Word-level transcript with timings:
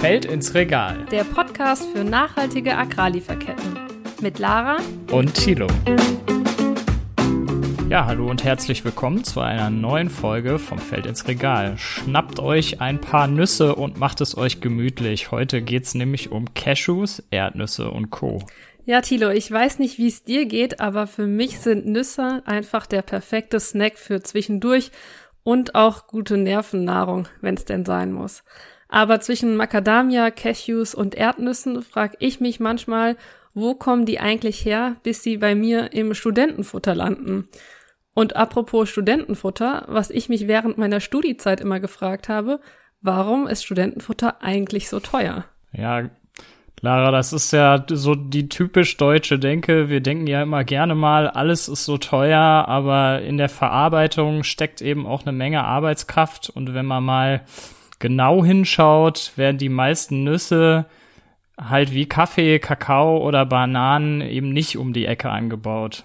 Feld 0.00 0.26
ins 0.26 0.54
Regal. 0.54 1.06
Der 1.10 1.24
Podcast 1.24 1.86
für 1.92 2.04
nachhaltige 2.04 2.76
Agrarlieferketten. 2.76 3.78
Mit 4.20 4.38
Lara 4.38 4.76
und 5.10 5.32
Thilo. 5.34 5.66
Ja, 7.88 8.04
hallo 8.04 8.28
und 8.28 8.44
herzlich 8.44 8.84
willkommen 8.84 9.24
zu 9.24 9.40
einer 9.40 9.70
neuen 9.70 10.10
Folge 10.10 10.58
vom 10.58 10.78
Feld 10.78 11.06
ins 11.06 11.26
Regal. 11.26 11.78
Schnappt 11.78 12.38
euch 12.38 12.80
ein 12.80 13.00
paar 13.00 13.28
Nüsse 13.28 13.74
und 13.74 13.98
macht 13.98 14.20
es 14.20 14.36
euch 14.36 14.60
gemütlich. 14.60 15.30
Heute 15.30 15.62
geht 15.62 15.84
es 15.84 15.94
nämlich 15.94 16.30
um 16.30 16.52
Cashews, 16.52 17.22
Erdnüsse 17.30 17.90
und 17.90 18.10
Co. 18.10 18.42
Ja, 18.84 19.00
Thilo, 19.00 19.30
ich 19.30 19.50
weiß 19.50 19.78
nicht, 19.78 19.96
wie 19.96 20.08
es 20.08 20.24
dir 20.24 20.44
geht, 20.44 20.80
aber 20.80 21.06
für 21.06 21.26
mich 21.26 21.60
sind 21.60 21.86
Nüsse 21.86 22.42
einfach 22.44 22.84
der 22.84 23.00
perfekte 23.00 23.58
Snack 23.58 23.96
für 23.96 24.22
zwischendurch 24.22 24.90
und 25.42 25.74
auch 25.74 26.06
gute 26.06 26.36
Nervennahrung, 26.36 27.28
wenn 27.40 27.54
es 27.54 27.64
denn 27.64 27.84
sein 27.86 28.12
muss. 28.12 28.44
Aber 28.94 29.18
zwischen 29.18 29.56
Macadamia, 29.56 30.30
Cashews 30.30 30.94
und 30.94 31.16
Erdnüssen 31.16 31.82
frage 31.82 32.16
ich 32.20 32.38
mich 32.38 32.60
manchmal, 32.60 33.16
wo 33.52 33.74
kommen 33.74 34.06
die 34.06 34.20
eigentlich 34.20 34.64
her, 34.64 34.94
bis 35.02 35.20
sie 35.20 35.38
bei 35.38 35.56
mir 35.56 35.92
im 35.92 36.14
Studentenfutter 36.14 36.94
landen? 36.94 37.48
Und 38.14 38.36
apropos 38.36 38.88
Studentenfutter, 38.88 39.86
was 39.88 40.10
ich 40.10 40.28
mich 40.28 40.46
während 40.46 40.78
meiner 40.78 41.00
Studiezeit 41.00 41.60
immer 41.60 41.80
gefragt 41.80 42.28
habe, 42.28 42.60
warum 43.02 43.48
ist 43.48 43.64
Studentenfutter 43.64 44.44
eigentlich 44.44 44.88
so 44.88 45.00
teuer? 45.00 45.44
Ja, 45.72 46.08
Lara, 46.80 47.10
das 47.10 47.32
ist 47.32 47.52
ja 47.52 47.84
so 47.88 48.14
die 48.14 48.48
typisch 48.48 48.96
deutsche 48.96 49.40
Denke. 49.40 49.88
Wir 49.88 50.02
denken 50.02 50.28
ja 50.28 50.40
immer 50.44 50.62
gerne 50.62 50.94
mal, 50.94 51.26
alles 51.26 51.66
ist 51.66 51.84
so 51.84 51.98
teuer, 51.98 52.38
aber 52.38 53.22
in 53.22 53.38
der 53.38 53.48
Verarbeitung 53.48 54.44
steckt 54.44 54.82
eben 54.82 55.04
auch 55.04 55.22
eine 55.22 55.32
Menge 55.32 55.64
Arbeitskraft. 55.64 56.48
Und 56.48 56.74
wenn 56.74 56.86
man 56.86 57.02
mal 57.02 57.40
genau 57.98 58.44
hinschaut, 58.44 59.32
werden 59.36 59.58
die 59.58 59.68
meisten 59.68 60.24
Nüsse 60.24 60.86
halt 61.58 61.92
wie 61.92 62.06
Kaffee, 62.06 62.58
Kakao 62.58 63.24
oder 63.24 63.46
Bananen 63.46 64.20
eben 64.20 64.50
nicht 64.50 64.76
um 64.76 64.92
die 64.92 65.06
Ecke 65.06 65.30
angebaut. 65.30 66.04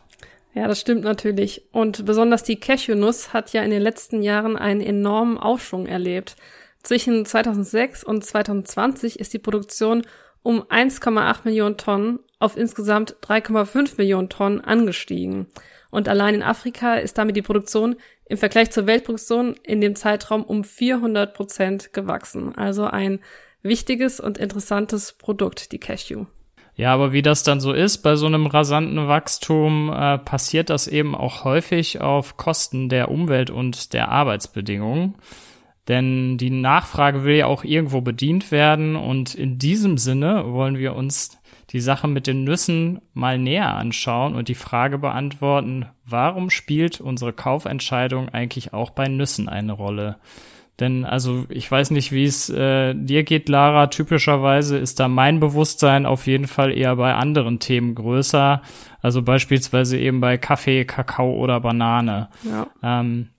Ja, 0.53 0.67
das 0.67 0.79
stimmt 0.81 1.03
natürlich. 1.03 1.63
Und 1.71 2.05
besonders 2.05 2.43
die 2.43 2.59
Cashewnuss 2.59 3.33
hat 3.33 3.53
ja 3.53 3.61
in 3.61 3.71
den 3.71 3.81
letzten 3.81 4.21
Jahren 4.21 4.57
einen 4.57 4.81
enormen 4.81 5.37
Aufschwung 5.37 5.85
erlebt. 5.85 6.35
Zwischen 6.83 7.25
2006 7.25 8.03
und 8.03 8.23
2020 8.23 9.19
ist 9.19 9.33
die 9.33 9.39
Produktion 9.39 10.03
um 10.41 10.61
1,8 10.63 11.39
Millionen 11.43 11.77
Tonnen 11.77 12.19
auf 12.39 12.57
insgesamt 12.57 13.17
3,5 13.21 13.95
Millionen 13.97 14.29
Tonnen 14.29 14.61
angestiegen. 14.61 15.47
Und 15.91 16.07
allein 16.07 16.35
in 16.35 16.43
Afrika 16.43 16.95
ist 16.95 17.17
damit 17.17 17.35
die 17.35 17.41
Produktion 17.41 17.95
im 18.29 18.37
Vergleich 18.37 18.71
zur 18.71 18.87
Weltproduktion 18.87 19.55
in 19.63 19.81
dem 19.81 19.95
Zeitraum 19.95 20.43
um 20.43 20.63
400 20.63 21.33
Prozent 21.33 21.93
gewachsen. 21.93 22.55
Also 22.55 22.85
ein 22.85 23.19
wichtiges 23.63 24.19
und 24.19 24.37
interessantes 24.37 25.13
Produkt, 25.13 25.73
die 25.73 25.79
Cashew. 25.79 26.25
Ja, 26.75 26.93
aber 26.93 27.11
wie 27.11 27.23
das 27.23 27.43
dann 27.43 27.59
so 27.59 27.73
ist 27.73 27.97
bei 27.97 28.15
so 28.15 28.27
einem 28.27 28.45
rasanten 28.45 29.07
Wachstum, 29.09 29.91
äh, 29.91 30.17
passiert 30.19 30.69
das 30.69 30.87
eben 30.87 31.13
auch 31.13 31.43
häufig 31.43 31.99
auf 31.99 32.37
Kosten 32.37 32.87
der 32.87 33.11
Umwelt 33.11 33.49
und 33.49 33.91
der 33.93 34.09
Arbeitsbedingungen. 34.09 35.15
Denn 35.89 36.37
die 36.37 36.51
Nachfrage 36.51 37.23
will 37.23 37.35
ja 37.35 37.47
auch 37.47 37.63
irgendwo 37.63 38.01
bedient 38.01 38.51
werden 38.51 38.95
und 38.95 39.33
in 39.33 39.57
diesem 39.57 39.97
Sinne 39.97 40.53
wollen 40.53 40.77
wir 40.77 40.95
uns 40.95 41.38
die 41.71 41.79
Sache 41.79 42.07
mit 42.07 42.27
den 42.27 42.43
Nüssen 42.43 43.01
mal 43.13 43.37
näher 43.37 43.75
anschauen 43.75 44.35
und 44.35 44.47
die 44.47 44.55
Frage 44.55 44.97
beantworten, 44.97 45.85
warum 46.05 46.49
spielt 46.49 46.99
unsere 46.99 47.33
Kaufentscheidung 47.33 48.29
eigentlich 48.29 48.73
auch 48.73 48.89
bei 48.89 49.07
Nüssen 49.07 49.49
eine 49.49 49.73
Rolle? 49.73 50.17
Denn 50.79 51.03
also 51.05 51.45
ich 51.49 51.69
weiß 51.69 51.91
nicht, 51.91 52.11
wie 52.11 52.23
es 52.23 52.49
äh, 52.49 52.95
dir 52.95 53.23
geht, 53.23 53.49
Lara. 53.49 53.87
Typischerweise 53.87 54.77
ist 54.77 54.99
da 54.99 55.07
mein 55.07 55.39
Bewusstsein 55.39 56.05
auf 56.05 56.25
jeden 56.25 56.47
Fall 56.47 56.75
eher 56.75 56.95
bei 56.95 57.13
anderen 57.13 57.59
Themen 57.59 57.95
größer. 57.95 58.61
Also 59.01 59.21
beispielsweise 59.21 59.97
eben 59.97 60.21
bei 60.21 60.37
Kaffee, 60.37 60.85
Kakao 60.85 61.33
oder 61.33 61.59
Banane. 61.59 62.29
Ja. 62.43 62.67
Ähm, 62.81 63.29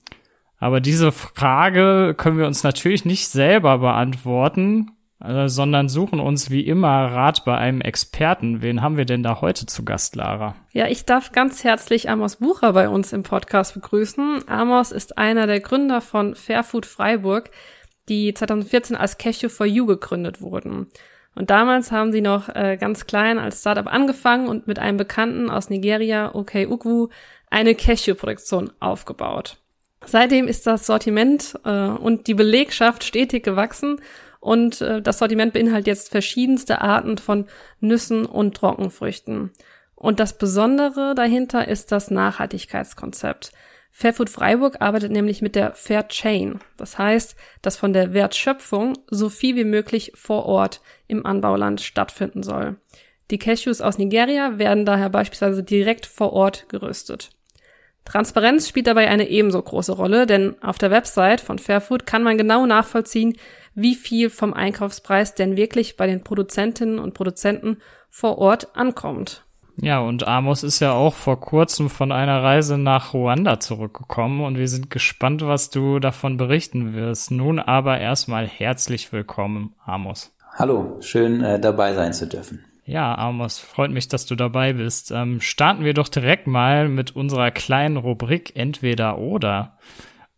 aber 0.58 0.80
diese 0.80 1.10
Frage 1.10 2.14
können 2.16 2.36
wir 2.36 2.46
uns 2.46 2.62
natürlich 2.62 3.06
nicht 3.06 3.28
selber 3.28 3.78
beantworten, 3.78 4.90
äh, 5.22 5.48
sondern 5.48 5.88
suchen 5.88 6.18
uns 6.20 6.50
wie 6.50 6.66
immer 6.66 6.88
Rat 6.88 7.44
bei 7.44 7.56
einem 7.56 7.80
Experten. 7.80 8.62
Wen 8.62 8.80
haben 8.80 8.96
wir 8.96 9.04
denn 9.04 9.22
da 9.22 9.40
heute 9.40 9.66
zu 9.66 9.84
Gast, 9.84 10.16
Lara? 10.16 10.56
Ja, 10.72 10.86
ich 10.86 11.04
darf 11.04 11.32
ganz 11.32 11.62
herzlich 11.62 12.08
Amos 12.08 12.36
Bucher 12.36 12.72
bei 12.72 12.88
uns 12.88 13.12
im 13.12 13.22
Podcast 13.22 13.74
begrüßen. 13.74 14.48
Amos 14.48 14.92
ist 14.92 15.18
einer 15.18 15.46
der 15.46 15.60
Gründer 15.60 16.00
von 16.00 16.34
Fairfood 16.34 16.86
Freiburg, 16.86 17.50
die 18.08 18.32
2014 18.32 18.96
als 18.96 19.18
Cashew 19.18 19.48
for 19.48 19.66
You 19.66 19.86
gegründet 19.86 20.40
wurden. 20.40 20.88
Und 21.34 21.50
damals 21.50 21.92
haben 21.92 22.12
sie 22.12 22.22
noch 22.22 22.48
äh, 22.48 22.76
ganz 22.78 23.06
klein 23.06 23.38
als 23.38 23.60
Startup 23.60 23.86
angefangen 23.86 24.48
und 24.48 24.66
mit 24.66 24.78
einem 24.78 24.96
Bekannten 24.96 25.50
aus 25.50 25.70
Nigeria, 25.70 26.34
OK 26.34 26.54
Ugwu, 26.68 27.08
eine 27.50 27.74
Cashew-Produktion 27.74 28.72
aufgebaut. 28.80 29.58
Seitdem 30.06 30.48
ist 30.48 30.66
das 30.66 30.86
Sortiment 30.86 31.58
äh, 31.64 31.88
und 31.88 32.26
die 32.26 32.34
Belegschaft 32.34 33.04
stetig 33.04 33.44
gewachsen 33.44 34.00
und 34.40 34.80
äh, 34.80 35.00
das 35.00 35.18
Sortiment 35.18 35.52
beinhaltet 35.52 35.86
jetzt 35.86 36.10
verschiedenste 36.10 36.80
Arten 36.80 37.18
von 37.18 37.46
Nüssen 37.80 38.26
und 38.26 38.56
Trockenfrüchten. 38.56 39.50
Und 39.94 40.18
das 40.18 40.38
Besondere 40.38 41.14
dahinter 41.14 41.68
ist 41.68 41.92
das 41.92 42.10
Nachhaltigkeitskonzept. 42.10 43.52
Fairfood 43.92 44.30
Freiburg 44.30 44.80
arbeitet 44.80 45.12
nämlich 45.12 45.42
mit 45.42 45.56
der 45.56 45.74
Fair 45.74 46.08
Chain. 46.08 46.60
Das 46.76 46.96
heißt, 46.96 47.36
dass 47.60 47.76
von 47.76 47.92
der 47.92 48.14
Wertschöpfung 48.14 48.94
so 49.10 49.28
viel 49.28 49.56
wie 49.56 49.64
möglich 49.64 50.12
vor 50.14 50.46
Ort 50.46 50.80
im 51.06 51.26
Anbauland 51.26 51.80
stattfinden 51.80 52.42
soll. 52.42 52.76
Die 53.30 53.38
Cashews 53.38 53.80
aus 53.80 53.98
Nigeria 53.98 54.58
werden 54.58 54.86
daher 54.86 55.10
beispielsweise 55.10 55.62
direkt 55.62 56.06
vor 56.06 56.32
Ort 56.32 56.68
geröstet. 56.68 57.30
Transparenz 58.10 58.68
spielt 58.68 58.88
dabei 58.88 59.08
eine 59.08 59.28
ebenso 59.28 59.62
große 59.62 59.92
Rolle, 59.92 60.26
denn 60.26 60.60
auf 60.62 60.78
der 60.78 60.90
Website 60.90 61.40
von 61.40 61.60
Fairfood 61.60 62.06
kann 62.06 62.24
man 62.24 62.36
genau 62.36 62.66
nachvollziehen, 62.66 63.36
wie 63.74 63.94
viel 63.94 64.30
vom 64.30 64.52
Einkaufspreis 64.52 65.36
denn 65.36 65.56
wirklich 65.56 65.96
bei 65.96 66.08
den 66.08 66.24
Produzentinnen 66.24 66.98
und 66.98 67.14
Produzenten 67.14 67.76
vor 68.08 68.38
Ort 68.38 68.74
ankommt. 68.74 69.44
Ja, 69.76 70.00
und 70.00 70.26
Amos 70.26 70.64
ist 70.64 70.80
ja 70.80 70.92
auch 70.92 71.14
vor 71.14 71.40
kurzem 71.40 71.88
von 71.88 72.10
einer 72.10 72.42
Reise 72.42 72.76
nach 72.76 73.14
Ruanda 73.14 73.60
zurückgekommen 73.60 74.44
und 74.44 74.58
wir 74.58 74.66
sind 74.66 74.90
gespannt, 74.90 75.46
was 75.46 75.70
du 75.70 76.00
davon 76.00 76.36
berichten 76.36 76.94
wirst. 76.94 77.30
Nun 77.30 77.60
aber 77.60 77.98
erstmal 77.98 78.46
herzlich 78.46 79.12
willkommen, 79.12 79.76
Amos. 79.86 80.36
Hallo, 80.58 80.96
schön 81.00 81.42
äh, 81.42 81.60
dabei 81.60 81.94
sein 81.94 82.12
zu 82.12 82.26
dürfen. 82.26 82.64
Ja, 82.84 83.16
Amos, 83.16 83.58
freut 83.58 83.90
mich, 83.90 84.08
dass 84.08 84.26
du 84.26 84.34
dabei 84.34 84.72
bist. 84.72 85.10
Ähm, 85.10 85.40
starten 85.40 85.84
wir 85.84 85.94
doch 85.94 86.08
direkt 86.08 86.46
mal 86.46 86.88
mit 86.88 87.14
unserer 87.14 87.50
kleinen 87.50 87.96
Rubrik 87.96 88.56
Entweder 88.56 89.18
oder. 89.18 89.78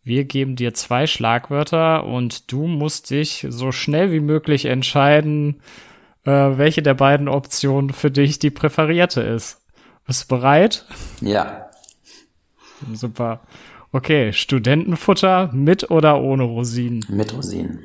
Wir 0.03 0.25
geben 0.25 0.57
dir 0.57 0.75
zwei 0.75 1.07
Schlagwörter 1.07 2.05
und 2.05 2.51
du 2.51 2.67
musst 2.67 3.11
dich 3.11 3.47
so 3.49 3.71
schnell 3.71 4.11
wie 4.11 4.21
möglich 4.21 4.65
entscheiden, 4.65 5.63
äh, 6.25 6.31
welche 6.31 6.83
der 6.83 6.95
beiden 6.95 7.29
Optionen 7.29 7.91
für 7.91 8.11
dich 8.11 8.39
die 8.39 8.51
präferierte 8.51 9.21
ist. 9.21 9.65
Bist 10.07 10.25
du 10.25 10.37
bereit? 10.37 10.87
Ja. 11.21 11.71
Super. 12.93 13.43
Okay, 13.93 14.33
Studentenfutter 14.33 15.51
mit 15.53 15.91
oder 15.91 16.21
ohne 16.21 16.43
Rosinen? 16.43 17.05
Mit 17.09 17.33
Rosinen. 17.33 17.79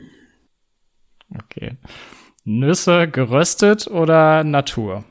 Okay. 1.36 1.78
Nüsse 2.50 3.10
geröstet 3.10 3.88
oder 3.88 4.46
Natur? 4.46 5.04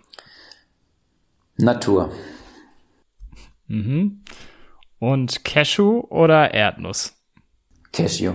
Natur. 1.58 2.10
Mhm. 3.66 4.22
Und 4.98 5.44
Cashew 5.44 6.00
oder 6.08 6.54
Erdnuss? 6.54 7.14
Cashew. 7.92 8.32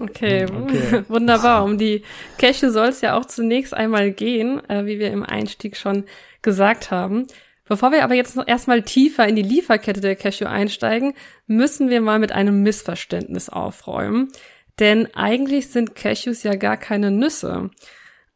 Okay, 0.00 0.46
okay. 0.46 1.04
wunderbar. 1.08 1.62
Um 1.62 1.78
die 1.78 2.02
Cashew 2.38 2.70
soll 2.70 2.88
es 2.88 3.02
ja 3.02 3.16
auch 3.16 3.26
zunächst 3.26 3.72
einmal 3.72 4.10
gehen, 4.10 4.60
äh, 4.68 4.84
wie 4.86 4.98
wir 4.98 5.12
im 5.12 5.22
Einstieg 5.22 5.76
schon 5.76 6.06
gesagt 6.42 6.90
haben. 6.90 7.28
Bevor 7.66 7.92
wir 7.92 8.02
aber 8.02 8.14
jetzt 8.14 8.34
noch 8.34 8.48
erstmal 8.48 8.82
tiefer 8.82 9.28
in 9.28 9.36
die 9.36 9.42
Lieferkette 9.42 10.00
der 10.00 10.16
Cashew 10.16 10.46
einsteigen, 10.46 11.14
müssen 11.46 11.88
wir 11.88 12.00
mal 12.00 12.18
mit 12.18 12.32
einem 12.32 12.64
Missverständnis 12.64 13.48
aufräumen. 13.48 14.32
Denn 14.80 15.08
eigentlich 15.14 15.68
sind 15.68 15.94
Cashews 15.94 16.42
ja 16.42 16.56
gar 16.56 16.76
keine 16.76 17.10
Nüsse. 17.10 17.70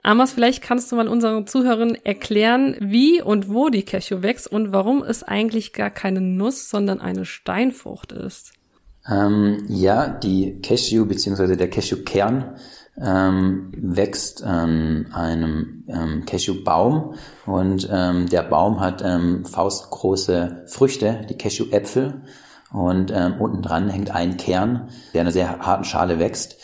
Amos, 0.03 0.33
vielleicht 0.33 0.63
kannst 0.63 0.93
du 0.93 0.97
mal 0.97 1.09
unseren 1.09 1.47
Zuhörern 1.47 1.95
erklären, 1.95 2.77
wie 2.79 3.23
und 3.23 3.49
wo 3.49 3.71
die 3.71 3.85
Cashew 3.85 4.23
wächst 4.23 4.47
und 4.53 4.71
warum 4.71 5.03
es 5.03 5.23
eigentlich 5.23 5.73
gar 5.73 5.89
keine 5.89 6.21
Nuss, 6.21 6.69
sondern 6.69 7.01
eine 7.01 7.25
Steinfrucht 7.25 8.13
ist. 8.13 8.53
Ähm, 9.11 9.65
ja, 9.69 10.09
die 10.09 10.61
Cashew 10.61 11.07
bzw. 11.07 11.57
der 11.57 11.71
Cashewkern 11.71 12.57
ähm, 13.01 13.73
wächst 13.77 14.43
an 14.43 15.09
einem 15.13 15.85
ähm, 15.89 16.25
Cashewbaum 16.27 17.15
und 17.47 17.89
ähm, 17.91 18.29
der 18.29 18.43
Baum 18.43 18.81
hat 18.81 19.03
ähm, 19.03 19.47
faustgroße 19.47 20.65
Früchte, 20.67 21.27
die 21.29 21.37
Cashewäpfel 21.37 22.23
und 22.75 23.13
ähm, 23.13 23.41
unten 23.41 23.63
dran 23.63 23.89
hängt 23.89 24.11
ein 24.11 24.37
Kern, 24.37 24.89
der 25.13 25.21
in 25.21 25.27
einer 25.27 25.33
sehr 25.33 25.61
harten 25.61 25.85
Schale 25.85 26.19
wächst. 26.19 26.57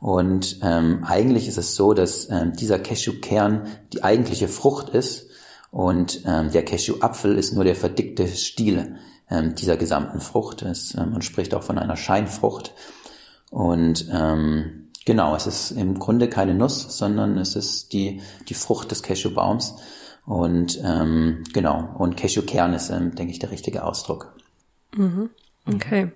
Und 0.00 0.60
ähm, 0.62 1.04
eigentlich 1.04 1.46
ist 1.46 1.58
es 1.58 1.74
so, 1.74 1.92
dass 1.92 2.30
ähm, 2.30 2.54
dieser 2.54 2.78
Cashewkern 2.78 3.66
die 3.92 4.02
eigentliche 4.02 4.48
Frucht 4.48 4.88
ist 4.88 5.28
und 5.70 6.22
ähm, 6.24 6.50
der 6.50 6.64
Cashewapfel 6.64 7.36
ist 7.36 7.52
nur 7.52 7.64
der 7.64 7.76
verdickte 7.76 8.26
Stiel 8.28 8.96
ähm, 9.30 9.54
dieser 9.54 9.76
gesamten 9.76 10.20
Frucht. 10.20 10.62
Es, 10.62 10.94
äh, 10.94 11.04
man 11.04 11.20
spricht 11.20 11.54
auch 11.54 11.62
von 11.62 11.78
einer 11.78 11.96
Scheinfrucht. 11.96 12.72
Und 13.50 14.08
ähm, 14.10 14.88
genau, 15.04 15.36
es 15.36 15.46
ist 15.46 15.72
im 15.72 15.98
Grunde 15.98 16.28
keine 16.28 16.54
Nuss, 16.54 16.96
sondern 16.96 17.36
es 17.36 17.56
ist 17.56 17.92
die, 17.92 18.22
die 18.48 18.54
Frucht 18.54 18.90
des 18.90 19.02
Cashewbaums. 19.02 19.76
Und 20.24 20.80
ähm, 20.82 21.44
genau, 21.52 21.94
und 21.98 22.16
Cashewkern 22.16 22.72
ist, 22.72 22.88
ähm, 22.88 23.14
denke 23.14 23.32
ich, 23.32 23.38
der 23.38 23.50
richtige 23.50 23.84
Ausdruck. 23.84 24.34
Mhm. 24.96 25.30
Okay. 25.74 26.10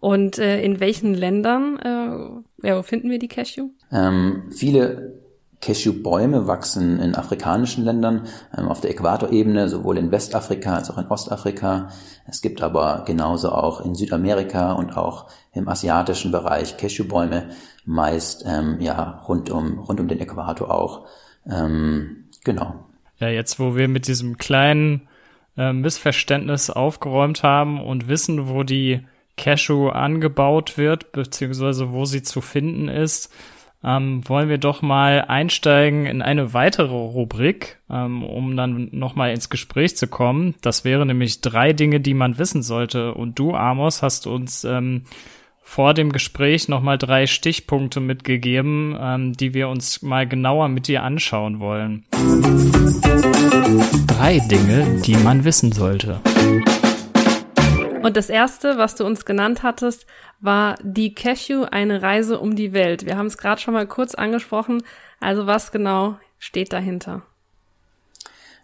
Und 0.00 0.38
äh, 0.38 0.62
in 0.62 0.80
welchen 0.80 1.14
Ländern 1.14 1.78
äh, 1.78 2.66
ja, 2.66 2.76
wo 2.76 2.82
finden 2.82 3.10
wir 3.10 3.18
die 3.18 3.28
Cashew? 3.28 3.70
Ähm, 3.92 4.44
viele 4.50 5.20
Cashewbäume 5.60 6.46
wachsen 6.46 7.00
in 7.00 7.14
afrikanischen 7.14 7.84
Ländern 7.84 8.26
ähm, 8.56 8.68
auf 8.68 8.80
der 8.80 8.90
Äquatorebene, 8.90 9.68
sowohl 9.68 9.98
in 9.98 10.10
Westafrika 10.10 10.76
als 10.76 10.90
auch 10.90 10.98
in 10.98 11.06
Ostafrika. 11.06 11.90
Es 12.26 12.42
gibt 12.42 12.62
aber 12.62 13.04
genauso 13.06 13.50
auch 13.50 13.84
in 13.84 13.94
Südamerika 13.94 14.72
und 14.72 14.96
auch 14.96 15.26
im 15.52 15.68
asiatischen 15.68 16.30
Bereich 16.30 16.76
Cashewbäume, 16.76 17.50
meist 17.84 18.44
ähm, 18.46 18.80
ja 18.80 19.22
rund 19.26 19.50
um 19.50 19.78
rund 19.80 19.98
um 19.98 20.08
den 20.08 20.20
Äquator 20.20 20.70
auch. 20.70 21.06
Ähm, 21.50 22.28
genau. 22.44 22.84
Ja, 23.18 23.28
jetzt 23.28 23.58
wo 23.58 23.74
wir 23.74 23.88
mit 23.88 24.06
diesem 24.06 24.38
kleinen 24.38 25.08
äh, 25.58 25.72
Missverständnis 25.72 26.70
aufgeräumt 26.70 27.42
haben 27.42 27.82
und 27.82 28.08
wissen, 28.08 28.48
wo 28.48 28.62
die 28.62 29.00
Cashew 29.36 29.88
angebaut 29.88 30.78
wird, 30.78 31.12
beziehungsweise 31.12 31.92
wo 31.92 32.04
sie 32.04 32.22
zu 32.22 32.40
finden 32.40 32.88
ist, 32.88 33.32
ähm, 33.84 34.28
wollen 34.28 34.48
wir 34.48 34.58
doch 34.58 34.82
mal 34.82 35.24
einsteigen 35.28 36.06
in 36.06 36.20
eine 36.20 36.52
weitere 36.52 36.94
Rubrik, 36.94 37.78
ähm, 37.88 38.24
um 38.24 38.56
dann 38.56 38.88
nochmal 38.92 39.30
ins 39.30 39.50
Gespräch 39.50 39.96
zu 39.96 40.08
kommen. 40.08 40.56
Das 40.62 40.84
wäre 40.84 41.06
nämlich 41.06 41.40
drei 41.40 41.72
Dinge, 41.72 42.00
die 42.00 42.14
man 42.14 42.38
wissen 42.38 42.62
sollte. 42.62 43.14
Und 43.14 43.38
du, 43.38 43.54
Amos, 43.54 44.02
hast 44.02 44.26
uns 44.26 44.64
ähm, 44.64 45.04
vor 45.68 45.92
dem 45.92 46.12
Gespräch 46.12 46.66
nochmal 46.68 46.96
drei 46.96 47.26
Stichpunkte 47.26 48.00
mitgegeben, 48.00 48.96
ähm, 48.98 49.32
die 49.34 49.52
wir 49.52 49.68
uns 49.68 50.00
mal 50.00 50.26
genauer 50.26 50.68
mit 50.68 50.88
dir 50.88 51.02
anschauen 51.02 51.60
wollen. 51.60 52.06
Drei 54.06 54.38
Dinge, 54.48 55.02
die 55.02 55.16
man 55.18 55.44
wissen 55.44 55.70
sollte. 55.70 56.20
Und 58.02 58.16
das 58.16 58.30
erste, 58.30 58.78
was 58.78 58.94
du 58.94 59.04
uns 59.04 59.26
genannt 59.26 59.62
hattest, 59.62 60.06
war 60.40 60.76
die 60.82 61.14
Cashew 61.14 61.66
eine 61.70 62.00
Reise 62.00 62.40
um 62.40 62.56
die 62.56 62.72
Welt. 62.72 63.04
Wir 63.04 63.18
haben 63.18 63.26
es 63.26 63.36
gerade 63.36 63.60
schon 63.60 63.74
mal 63.74 63.86
kurz 63.86 64.14
angesprochen. 64.14 64.82
Also 65.20 65.46
was 65.46 65.70
genau 65.70 66.18
steht 66.38 66.72
dahinter? 66.72 67.22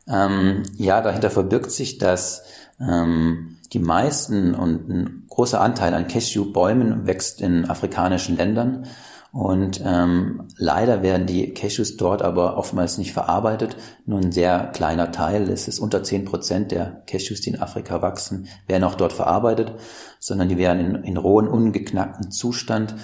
Ähm, 0.09 0.63
ja, 0.77 1.01
dahinter 1.01 1.31
verbirgt 1.31 1.71
sich, 1.71 1.99
dass 1.99 2.45
ähm, 2.81 3.57
die 3.73 3.79
meisten 3.79 4.55
und 4.55 4.89
ein 4.89 5.25
großer 5.29 5.61
Anteil 5.61 5.95
an 5.95 6.07
Cashew-Bäumen 6.07 7.07
wächst 7.07 7.41
in 7.41 7.69
afrikanischen 7.69 8.37
Ländern. 8.37 8.87
Und 9.33 9.83
ähm, 9.85 10.47
leider 10.57 11.03
werden 11.03 11.27
die 11.27 11.55
Cashews 11.55 11.97
dort 11.97 12.23
aber 12.23 12.57
oftmals 12.57 12.99
nicht 12.99 13.13
verarbeitet. 13.13 13.77
Nur 14.07 14.21
ein 14.21 14.31
sehr 14.31 14.71
kleiner 14.73 15.11
Teil, 15.11 15.51
es 15.51 15.67
ist 15.67 15.81
unter 15.81 16.05
zehn 16.05 16.25
Prozent 16.25 16.71
der 16.71 17.03
Cashews, 17.09 17.41
die 17.41 17.51
in 17.51 17.61
Afrika 17.61 18.01
wachsen, 18.01 18.47
werden 18.69 18.85
auch 18.85 18.95
dort 18.95 19.13
verarbeitet, 19.13 19.75
sondern 20.21 20.49
die 20.49 20.57
werden 20.57 20.95
in, 20.95 21.03
in 21.03 21.17
rohen, 21.17 21.49
ungeknackten 21.49 22.31
Zustand 22.31 22.95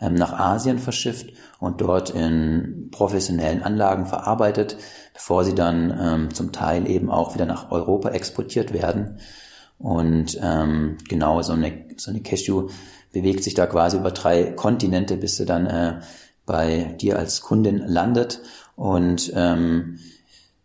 ähm, 0.00 0.14
nach 0.14 0.32
Asien 0.32 0.80
verschifft 0.80 1.32
und 1.60 1.80
dort 1.80 2.10
in 2.10 2.88
professionellen 2.90 3.62
Anlagen 3.62 4.06
verarbeitet, 4.06 4.76
bevor 5.16 5.44
sie 5.46 5.54
dann 5.54 5.98
ähm, 5.98 6.34
zum 6.34 6.52
Teil 6.52 6.88
eben 6.90 7.10
auch 7.10 7.34
wieder 7.34 7.46
nach 7.46 7.70
Europa 7.70 8.10
exportiert 8.10 8.74
werden. 8.74 9.18
Und 9.78 10.38
ähm, 10.42 10.98
genau 11.08 11.40
so 11.40 11.54
eine, 11.54 11.86
so 11.96 12.10
eine 12.10 12.20
Cashew 12.20 12.68
bewegt 13.14 13.42
sich 13.42 13.54
da 13.54 13.66
quasi 13.66 13.96
über 13.96 14.10
drei 14.10 14.44
Kontinente, 14.52 15.16
bis 15.16 15.38
sie 15.38 15.46
dann 15.46 15.66
äh, 15.66 16.00
bei 16.44 16.96
dir 17.00 17.18
als 17.18 17.40
Kundin 17.40 17.78
landet. 17.78 18.42
Und 18.76 19.32
ähm, 19.34 19.98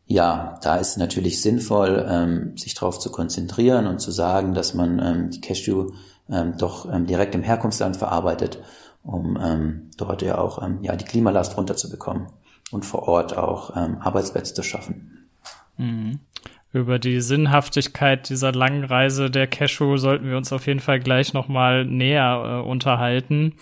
ja, 0.05 0.59
da 0.61 0.75
ist 0.75 0.97
natürlich 0.97 1.41
sinnvoll, 1.41 2.05
ähm, 2.09 2.57
sich 2.57 2.73
darauf 2.73 2.99
zu 2.99 3.09
konzentrieren 3.09 3.87
und 3.87 3.99
zu 3.99 4.11
sagen, 4.11 4.53
dass 4.53 4.73
man 4.73 4.99
ähm, 4.99 5.29
die 5.29 5.39
Cashew 5.39 5.91
ähm, 6.29 6.57
doch 6.57 6.91
ähm, 6.91 7.05
direkt 7.05 7.35
im 7.35 7.43
Herkunftsland 7.43 7.95
verarbeitet, 7.95 8.59
um 9.01 9.39
ähm, 9.41 9.91
dort 9.95 10.21
ja 10.21 10.39
auch 10.39 10.61
ähm, 10.61 10.79
ja, 10.81 10.97
die 10.97 11.05
Klimalast 11.05 11.55
runterzubekommen 11.55 12.27
und 12.71 12.85
vor 12.85 13.07
Ort 13.07 13.37
auch 13.37 13.75
ähm, 13.75 13.97
Arbeitsplätze 13.99 14.53
zu 14.53 14.63
schaffen. 14.63 15.27
Mhm 15.77 16.19
über 16.73 16.99
die 16.99 17.19
Sinnhaftigkeit 17.21 18.29
dieser 18.29 18.51
langen 18.53 18.83
Reise 18.83 19.29
der 19.29 19.47
Cashew 19.47 19.97
sollten 19.97 20.29
wir 20.29 20.37
uns 20.37 20.53
auf 20.53 20.67
jeden 20.67 20.79
Fall 20.79 20.99
gleich 20.99 21.33
nochmal 21.33 21.85
näher 21.85 22.61
äh, 22.63 22.67
unterhalten. 22.67 23.55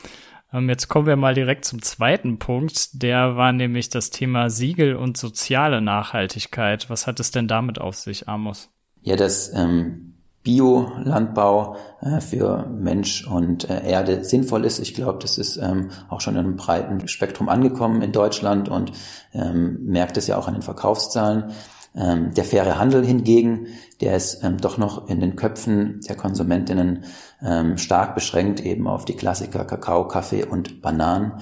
Ähm, 0.53 0.69
jetzt 0.69 0.87
kommen 0.87 1.07
wir 1.07 1.15
mal 1.15 1.33
direkt 1.33 1.65
zum 1.65 1.81
zweiten 1.81 2.37
Punkt. 2.37 3.01
Der 3.01 3.35
war 3.35 3.51
nämlich 3.51 3.89
das 3.89 4.11
Thema 4.11 4.49
Siegel 4.49 4.95
und 4.95 5.17
soziale 5.17 5.81
Nachhaltigkeit. 5.81 6.89
Was 6.89 7.07
hat 7.07 7.19
es 7.19 7.31
denn 7.31 7.47
damit 7.47 7.79
auf 7.81 7.95
sich, 7.95 8.27
Amos? 8.27 8.69
Ja, 9.01 9.15
das 9.15 9.51
ähm, 9.55 10.18
Biolandbau 10.49 11.75
äh, 12.01 12.21
für 12.21 12.65
Mensch 12.65 13.27
und 13.27 13.69
äh, 13.69 13.87
Erde 13.87 14.23
sinnvoll 14.23 14.65
ist. 14.65 14.79
Ich 14.79 14.95
glaube, 14.95 15.19
das 15.21 15.37
ist 15.37 15.57
ähm, 15.57 15.91
auch 16.09 16.21
schon 16.21 16.33
in 16.33 16.39
einem 16.39 16.55
breiten 16.55 17.07
Spektrum 17.07 17.49
angekommen 17.49 18.01
in 18.01 18.11
Deutschland 18.11 18.67
und 18.67 18.91
ähm, 19.31 19.77
merkt 19.83 20.17
es 20.17 20.25
ja 20.25 20.37
auch 20.37 20.47
an 20.47 20.55
den 20.55 20.63
Verkaufszahlen. 20.63 21.51
Ähm, 21.95 22.33
der 22.33 22.45
faire 22.45 22.79
Handel 22.79 23.05
hingegen, 23.05 23.67
der 24.01 24.15
ist 24.15 24.43
ähm, 24.43 24.57
doch 24.57 24.79
noch 24.79 25.07
in 25.07 25.19
den 25.19 25.35
Köpfen 25.35 26.01
der 26.07 26.15
Konsumentinnen 26.15 27.03
ähm, 27.43 27.77
stark 27.77 28.15
beschränkt 28.15 28.59
eben 28.59 28.87
auf 28.87 29.05
die 29.05 29.15
Klassiker 29.15 29.65
Kakao, 29.65 30.07
Kaffee 30.07 30.45
und 30.45 30.81
Bananen. 30.81 31.33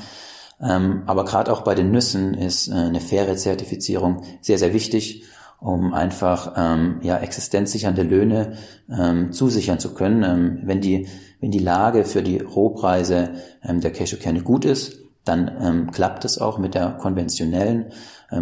Aber 0.60 1.24
gerade 1.24 1.54
auch 1.54 1.62
bei 1.62 1.76
den 1.76 1.92
Nüssen 1.92 2.34
ist 2.34 2.68
äh, 2.68 2.74
eine 2.74 3.00
faire 3.00 3.36
Zertifizierung 3.36 4.24
sehr, 4.42 4.58
sehr 4.58 4.74
wichtig, 4.74 5.24
um 5.60 5.94
einfach 5.94 6.54
ähm, 6.56 7.00
ja, 7.02 7.18
existenzsichernde 7.18 8.04
Löhne 8.04 8.54
ähm, 8.90 9.32
zusichern 9.32 9.80
zu 9.80 9.94
können. 9.94 10.62
wenn, 10.66 10.82
die, 10.82 11.08
wenn 11.40 11.52
die 11.52 11.60
Lage 11.60 12.06
für 12.06 12.22
die 12.22 12.40
Rohpreise 12.40 13.32
der 13.64 13.92
Cashewkerne 13.92 14.42
gut 14.42 14.66
ist, 14.66 15.00
dann 15.26 15.90
klappt 15.92 16.24
es 16.24 16.40
auch 16.40 16.58
mit 16.58 16.74
der 16.74 16.92
konventionellen 16.92 17.88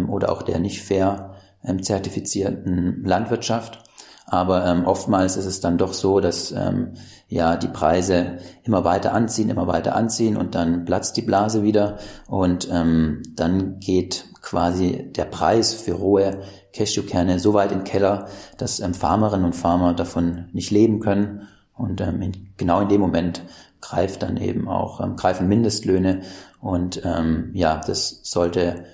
oder 0.08 0.30
auch 0.30 0.42
der 0.42 0.60
nicht 0.60 0.82
fair 0.82 1.36
ähm, 1.66 1.82
zertifizierten 1.82 3.02
Landwirtschaft. 3.04 3.82
Aber 4.28 4.66
ähm, 4.66 4.86
oftmals 4.86 5.36
ist 5.36 5.46
es 5.46 5.60
dann 5.60 5.78
doch 5.78 5.92
so, 5.92 6.18
dass 6.18 6.50
ähm, 6.50 6.94
ja 7.28 7.56
die 7.56 7.68
Preise 7.68 8.38
immer 8.64 8.84
weiter 8.84 9.12
anziehen, 9.12 9.50
immer 9.50 9.68
weiter 9.68 9.94
anziehen 9.94 10.36
und 10.36 10.56
dann 10.56 10.84
platzt 10.84 11.16
die 11.16 11.22
Blase 11.22 11.62
wieder 11.62 11.98
und 12.26 12.68
ähm, 12.72 13.22
dann 13.36 13.78
geht 13.78 14.24
quasi 14.42 15.12
der 15.12 15.26
Preis 15.26 15.74
für 15.74 15.92
rohe 15.92 16.40
Cashewkerne 16.76 17.38
so 17.38 17.54
weit 17.54 17.72
in 17.72 17.84
Keller, 17.84 18.28
dass 18.58 18.80
ähm, 18.80 18.94
Farmerinnen 18.94 19.46
und 19.46 19.56
Farmer 19.56 19.94
davon 19.94 20.46
nicht 20.52 20.70
leben 20.70 21.00
können 21.00 21.48
und 21.74 22.00
ähm, 22.00 22.22
in, 22.22 22.48
genau 22.56 22.80
in 22.80 22.88
dem 22.88 23.00
Moment 23.00 23.42
greift 23.80 24.22
dann 24.22 24.36
eben 24.36 24.68
auch 24.68 25.00
ähm, 25.00 25.16
greifen 25.16 25.48
Mindestlöhne 25.48 26.22
und 26.60 27.02
ähm, 27.04 27.50
ja 27.54 27.80
das 27.86 28.20
sollte 28.22 28.84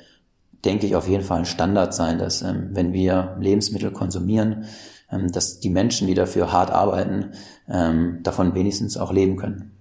denke 0.65 0.87
ich, 0.87 0.97
auf 0.97 1.09
jeden 1.09 1.25
Fall 1.25 1.41
ein 1.41 1.45
Standard 1.45 1.95
sein, 1.95 2.19
dass 2.19 2.43
ähm, 2.43 2.71
wenn 2.73 2.93
wir 2.93 3.37
Lebensmittel 3.41 3.91
konsumieren, 3.91 4.67
ähm, 5.11 5.31
dass 5.31 5.61
die 5.61 5.71
Menschen, 5.71 6.07
die 6.07 6.15
dafür 6.15 6.53
hart 6.53 6.71
arbeiten, 6.71 7.33
ähm, 7.69 8.21
davon 8.23 8.55
wenigstens 8.55 8.97
auch 8.97 9.13
leben 9.13 9.37
können. 9.37 9.73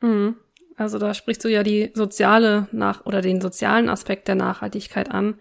Mhm. 0.00 0.36
Also 0.76 0.98
da 0.98 1.12
sprichst 1.12 1.44
du 1.44 1.48
ja 1.48 1.62
die 1.62 1.90
soziale 1.94 2.68
nach 2.70 3.04
oder 3.04 3.20
den 3.20 3.40
sozialen 3.40 3.88
Aspekt 3.88 4.28
der 4.28 4.36
Nachhaltigkeit 4.36 5.10
an, 5.10 5.34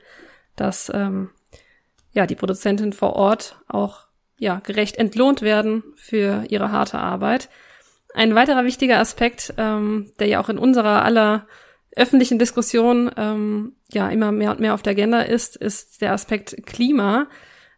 dass 0.56 0.92
ähm, 0.94 1.30
ja 2.18 2.26
die 2.26 2.36
Produzenten 2.36 2.94
vor 2.94 3.14
Ort 3.14 3.58
auch 3.68 4.08
ja 4.40 4.60
gerecht 4.60 4.98
entlohnt 4.98 5.44
werden 5.44 5.84
für 5.96 6.44
ihre 6.50 6.72
harte 6.72 6.98
Arbeit. 6.98 7.48
Ein 8.14 8.34
weiterer 8.34 8.66
wichtiger 8.66 9.00
Aspekt, 9.00 9.54
ähm, 9.58 10.12
der 10.20 10.28
ja 10.28 10.42
auch 10.42 10.50
in 10.50 10.58
unserer 10.58 11.06
aller 11.06 11.48
öffentlichen 11.96 12.40
Diskussion 12.40 13.12
ähm, 13.18 13.76
ja 13.92 14.10
immer 14.10 14.32
mehr 14.32 14.50
und 14.52 14.60
mehr 14.60 14.74
auf 14.74 14.82
der 14.82 14.92
Agenda 14.94 15.22
ist, 15.22 15.56
ist 15.56 16.02
der 16.02 16.12
Aspekt 16.12 16.66
Klima. 16.66 17.28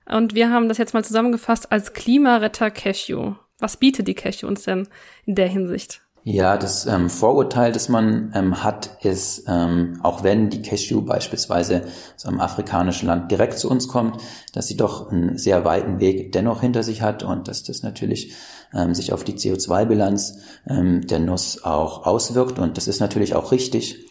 Und 0.05 0.35
wir 0.35 0.49
haben 0.49 0.69
das 0.69 0.77
jetzt 0.77 0.93
mal 0.93 1.03
zusammengefasst 1.03 1.71
als 1.71 1.93
Klimaretter 1.93 2.71
Cashew. 2.71 3.35
Was 3.59 3.75
bietet 3.75 4.07
die 4.07 4.15
Cashew 4.15 4.47
uns 4.47 4.63
denn 4.63 4.87
in 5.25 5.35
der 5.35 5.47
Hinsicht? 5.47 6.01
Ja, 6.23 6.57
das 6.57 6.85
ähm, 6.85 7.09
Vorurteil, 7.09 7.71
das 7.71 7.87
man 7.87 8.31
ähm, 8.35 8.63
hat, 8.63 9.03
ist, 9.03 9.45
ähm, 9.47 9.99
auch 10.03 10.23
wenn 10.23 10.49
die 10.49 10.61
Cashew 10.61 11.01
beispielsweise 11.01 11.83
aus 12.15 12.25
einem 12.25 12.41
afrikanischen 12.41 13.07
Land 13.07 13.31
direkt 13.31 13.57
zu 13.57 13.69
uns 13.69 13.87
kommt, 13.87 14.21
dass 14.53 14.67
sie 14.67 14.75
doch 14.75 15.11
einen 15.11 15.37
sehr 15.37 15.63
weiten 15.63 15.99
Weg 15.99 16.33
dennoch 16.33 16.61
hinter 16.61 16.83
sich 16.83 17.01
hat 17.01 17.23
und 17.23 17.47
dass 17.47 17.63
das 17.63 17.83
natürlich 17.83 18.33
ähm, 18.73 18.93
sich 18.93 19.13
auf 19.13 19.23
die 19.23 19.33
CO2-Bilanz 19.33 20.39
ähm, 20.67 21.07
der 21.07 21.19
Nuss 21.19 21.63
auch 21.63 22.05
auswirkt. 22.05 22.59
Und 22.59 22.77
das 22.77 22.87
ist 22.87 22.99
natürlich 22.99 23.33
auch 23.33 23.51
richtig. 23.51 24.08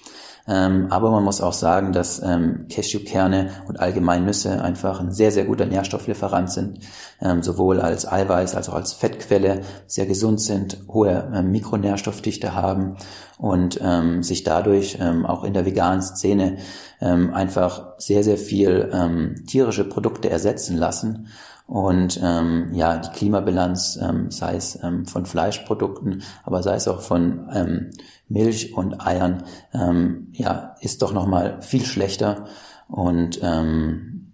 Ähm, 0.48 0.86
aber 0.90 1.10
man 1.10 1.24
muss 1.24 1.40
auch 1.40 1.52
sagen, 1.52 1.92
dass 1.92 2.22
ähm, 2.22 2.66
Cashewkerne 2.68 3.50
und 3.68 3.80
allgemein 3.80 4.24
Nüsse 4.24 4.62
einfach 4.62 5.00
ein 5.00 5.12
sehr, 5.12 5.30
sehr 5.30 5.44
guter 5.44 5.66
Nährstofflieferant 5.66 6.50
sind, 6.50 6.80
ähm, 7.20 7.42
sowohl 7.42 7.80
als 7.80 8.10
Eiweiß 8.10 8.54
als 8.54 8.68
auch 8.70 8.74
als 8.74 8.94
Fettquelle, 8.94 9.60
sehr 9.86 10.06
gesund 10.06 10.40
sind, 10.40 10.78
hohe 10.88 11.30
ähm, 11.34 11.50
Mikronährstoffdichte 11.50 12.54
haben 12.54 12.96
und 13.36 13.78
ähm, 13.82 14.22
sich 14.22 14.42
dadurch 14.42 14.98
ähm, 15.00 15.26
auch 15.26 15.44
in 15.44 15.52
der 15.52 15.66
veganen 15.66 16.02
Szene 16.02 16.56
ähm, 17.00 17.34
einfach 17.34 17.98
sehr, 17.98 18.24
sehr 18.24 18.38
viel 18.38 18.90
ähm, 18.92 19.44
tierische 19.46 19.84
Produkte 19.84 20.30
ersetzen 20.30 20.78
lassen 20.78 21.28
und 21.68 22.18
ähm, 22.22 22.70
ja, 22.72 22.96
die 22.96 23.10
Klimabilanz, 23.10 23.98
ähm, 24.00 24.30
sei 24.30 24.56
es 24.56 24.82
ähm, 24.82 25.04
von 25.04 25.26
Fleischprodukten, 25.26 26.22
aber 26.42 26.62
sei 26.62 26.76
es 26.76 26.88
auch 26.88 27.02
von 27.02 27.46
ähm, 27.52 27.90
Milch 28.26 28.72
und 28.74 29.06
Eiern, 29.06 29.44
ähm, 29.74 30.28
ja, 30.32 30.76
ist 30.80 31.02
doch 31.02 31.12
nochmal 31.12 31.60
viel 31.60 31.84
schlechter. 31.84 32.46
Und 32.88 33.40
ähm, 33.42 34.32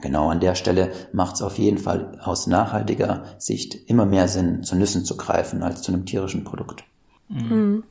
genau 0.00 0.30
an 0.30 0.38
der 0.38 0.54
Stelle 0.54 0.92
macht 1.12 1.34
es 1.34 1.42
auf 1.42 1.58
jeden 1.58 1.78
Fall 1.78 2.20
aus 2.22 2.46
nachhaltiger 2.46 3.24
Sicht 3.36 3.74
immer 3.90 4.06
mehr 4.06 4.28
Sinn, 4.28 4.62
zu 4.62 4.76
Nüssen 4.76 5.04
zu 5.04 5.16
greifen 5.16 5.64
als 5.64 5.82
zu 5.82 5.92
einem 5.92 6.06
tierischen 6.06 6.44
Produkt. 6.44 6.84
Mhm 7.28 7.82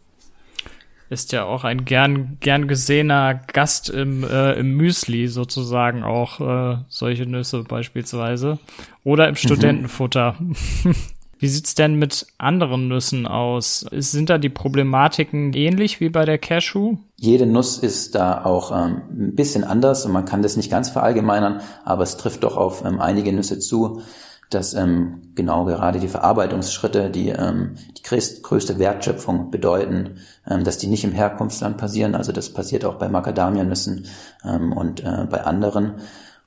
ist 1.09 1.31
ja 1.31 1.45
auch 1.45 1.63
ein 1.63 1.85
gern, 1.85 2.37
gern 2.39 2.67
gesehener 2.67 3.35
Gast 3.35 3.89
im, 3.89 4.23
äh, 4.23 4.53
im 4.53 4.75
Müsli 4.75 5.27
sozusagen 5.27 6.03
auch 6.03 6.39
äh, 6.41 6.77
solche 6.89 7.25
Nüsse 7.25 7.63
beispielsweise. 7.63 8.59
Oder 9.03 9.27
im 9.27 9.33
mhm. 9.33 9.37
Studentenfutter. 9.37 10.35
Wie 11.37 11.47
sieht's 11.47 11.75
denn 11.75 11.95
mit 11.95 12.27
anderen 12.37 12.87
Nüssen 12.87 13.27
aus? 13.27 13.85
Sind 13.91 14.29
da 14.29 14.37
die 14.37 14.49
Problematiken 14.49 15.53
ähnlich 15.53 15.99
wie 15.99 16.09
bei 16.09 16.23
der 16.23 16.37
Cashew? 16.37 16.95
Jede 17.17 17.45
Nuss 17.45 17.77
ist 17.77 18.15
da 18.15 18.45
auch 18.45 18.71
ähm, 18.71 19.01
ein 19.11 19.35
bisschen 19.35 19.65
anders 19.65 20.05
und 20.05 20.13
man 20.13 20.25
kann 20.25 20.41
das 20.41 20.55
nicht 20.55 20.71
ganz 20.71 20.89
verallgemeinern, 20.89 21.61
aber 21.83 22.03
es 22.03 22.17
trifft 22.17 22.43
doch 22.43 22.55
auf 22.55 22.85
ähm, 22.85 23.01
einige 23.01 23.33
Nüsse 23.33 23.59
zu 23.59 24.01
dass 24.49 24.73
ähm, 24.73 25.31
genau 25.35 25.65
gerade 25.65 25.99
die 25.99 26.07
Verarbeitungsschritte, 26.07 27.09
die 27.09 27.29
ähm, 27.29 27.75
die 27.97 28.03
größte 28.03 28.79
Wertschöpfung 28.79 29.51
bedeuten, 29.51 30.17
ähm, 30.47 30.63
dass 30.63 30.77
die 30.77 30.87
nicht 30.87 31.03
im 31.03 31.11
Herkunftsland 31.11 31.77
passieren. 31.77 32.15
Also 32.15 32.31
das 32.31 32.51
passiert 32.53 32.85
auch 32.85 32.95
bei 32.95 33.09
Macadamianüssen 33.09 34.05
ähm, 34.43 34.73
und 34.73 35.03
äh, 35.03 35.25
bei 35.29 35.43
anderen. 35.43 35.95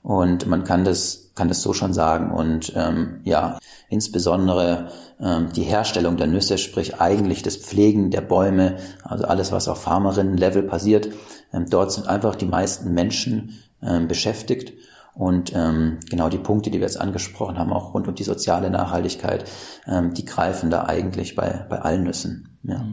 Und 0.02 0.46
man 0.46 0.64
kann 0.64 0.84
das, 0.84 1.32
kann 1.34 1.48
das 1.48 1.60
so 1.60 1.72
schon 1.72 1.92
sagen. 1.92 2.30
Und 2.30 2.72
ähm, 2.76 3.20
ja, 3.24 3.58
insbesondere 3.88 4.88
ähm, 5.20 5.52
die 5.54 5.64
Herstellung 5.64 6.16
der 6.16 6.28
Nüsse, 6.28 6.56
sprich 6.56 7.00
eigentlich 7.00 7.42
das 7.42 7.56
Pflegen 7.56 8.10
der 8.10 8.20
Bäume, 8.20 8.76
also 9.02 9.24
alles, 9.24 9.52
was 9.52 9.68
auf 9.68 9.82
Farmerinnen-Level 9.82 10.62
passiert, 10.62 11.08
ähm, 11.52 11.66
dort 11.68 11.92
sind 11.92 12.06
einfach 12.06 12.36
die 12.36 12.46
meisten 12.46 12.94
Menschen 12.94 13.58
ähm, 13.82 14.08
beschäftigt. 14.08 14.72
Und 15.18 15.52
ähm, 15.52 15.98
genau 16.08 16.28
die 16.28 16.38
Punkte, 16.38 16.70
die 16.70 16.78
wir 16.78 16.86
jetzt 16.86 17.00
angesprochen 17.00 17.58
haben, 17.58 17.72
auch 17.72 17.92
rund 17.92 18.06
um 18.06 18.14
die 18.14 18.22
soziale 18.22 18.70
Nachhaltigkeit, 18.70 19.50
ähm, 19.88 20.14
die 20.14 20.24
greifen 20.24 20.70
da 20.70 20.84
eigentlich 20.84 21.34
bei, 21.34 21.66
bei 21.68 21.80
allen 21.80 22.04
Nüssen. 22.04 22.56
Ja. 22.62 22.86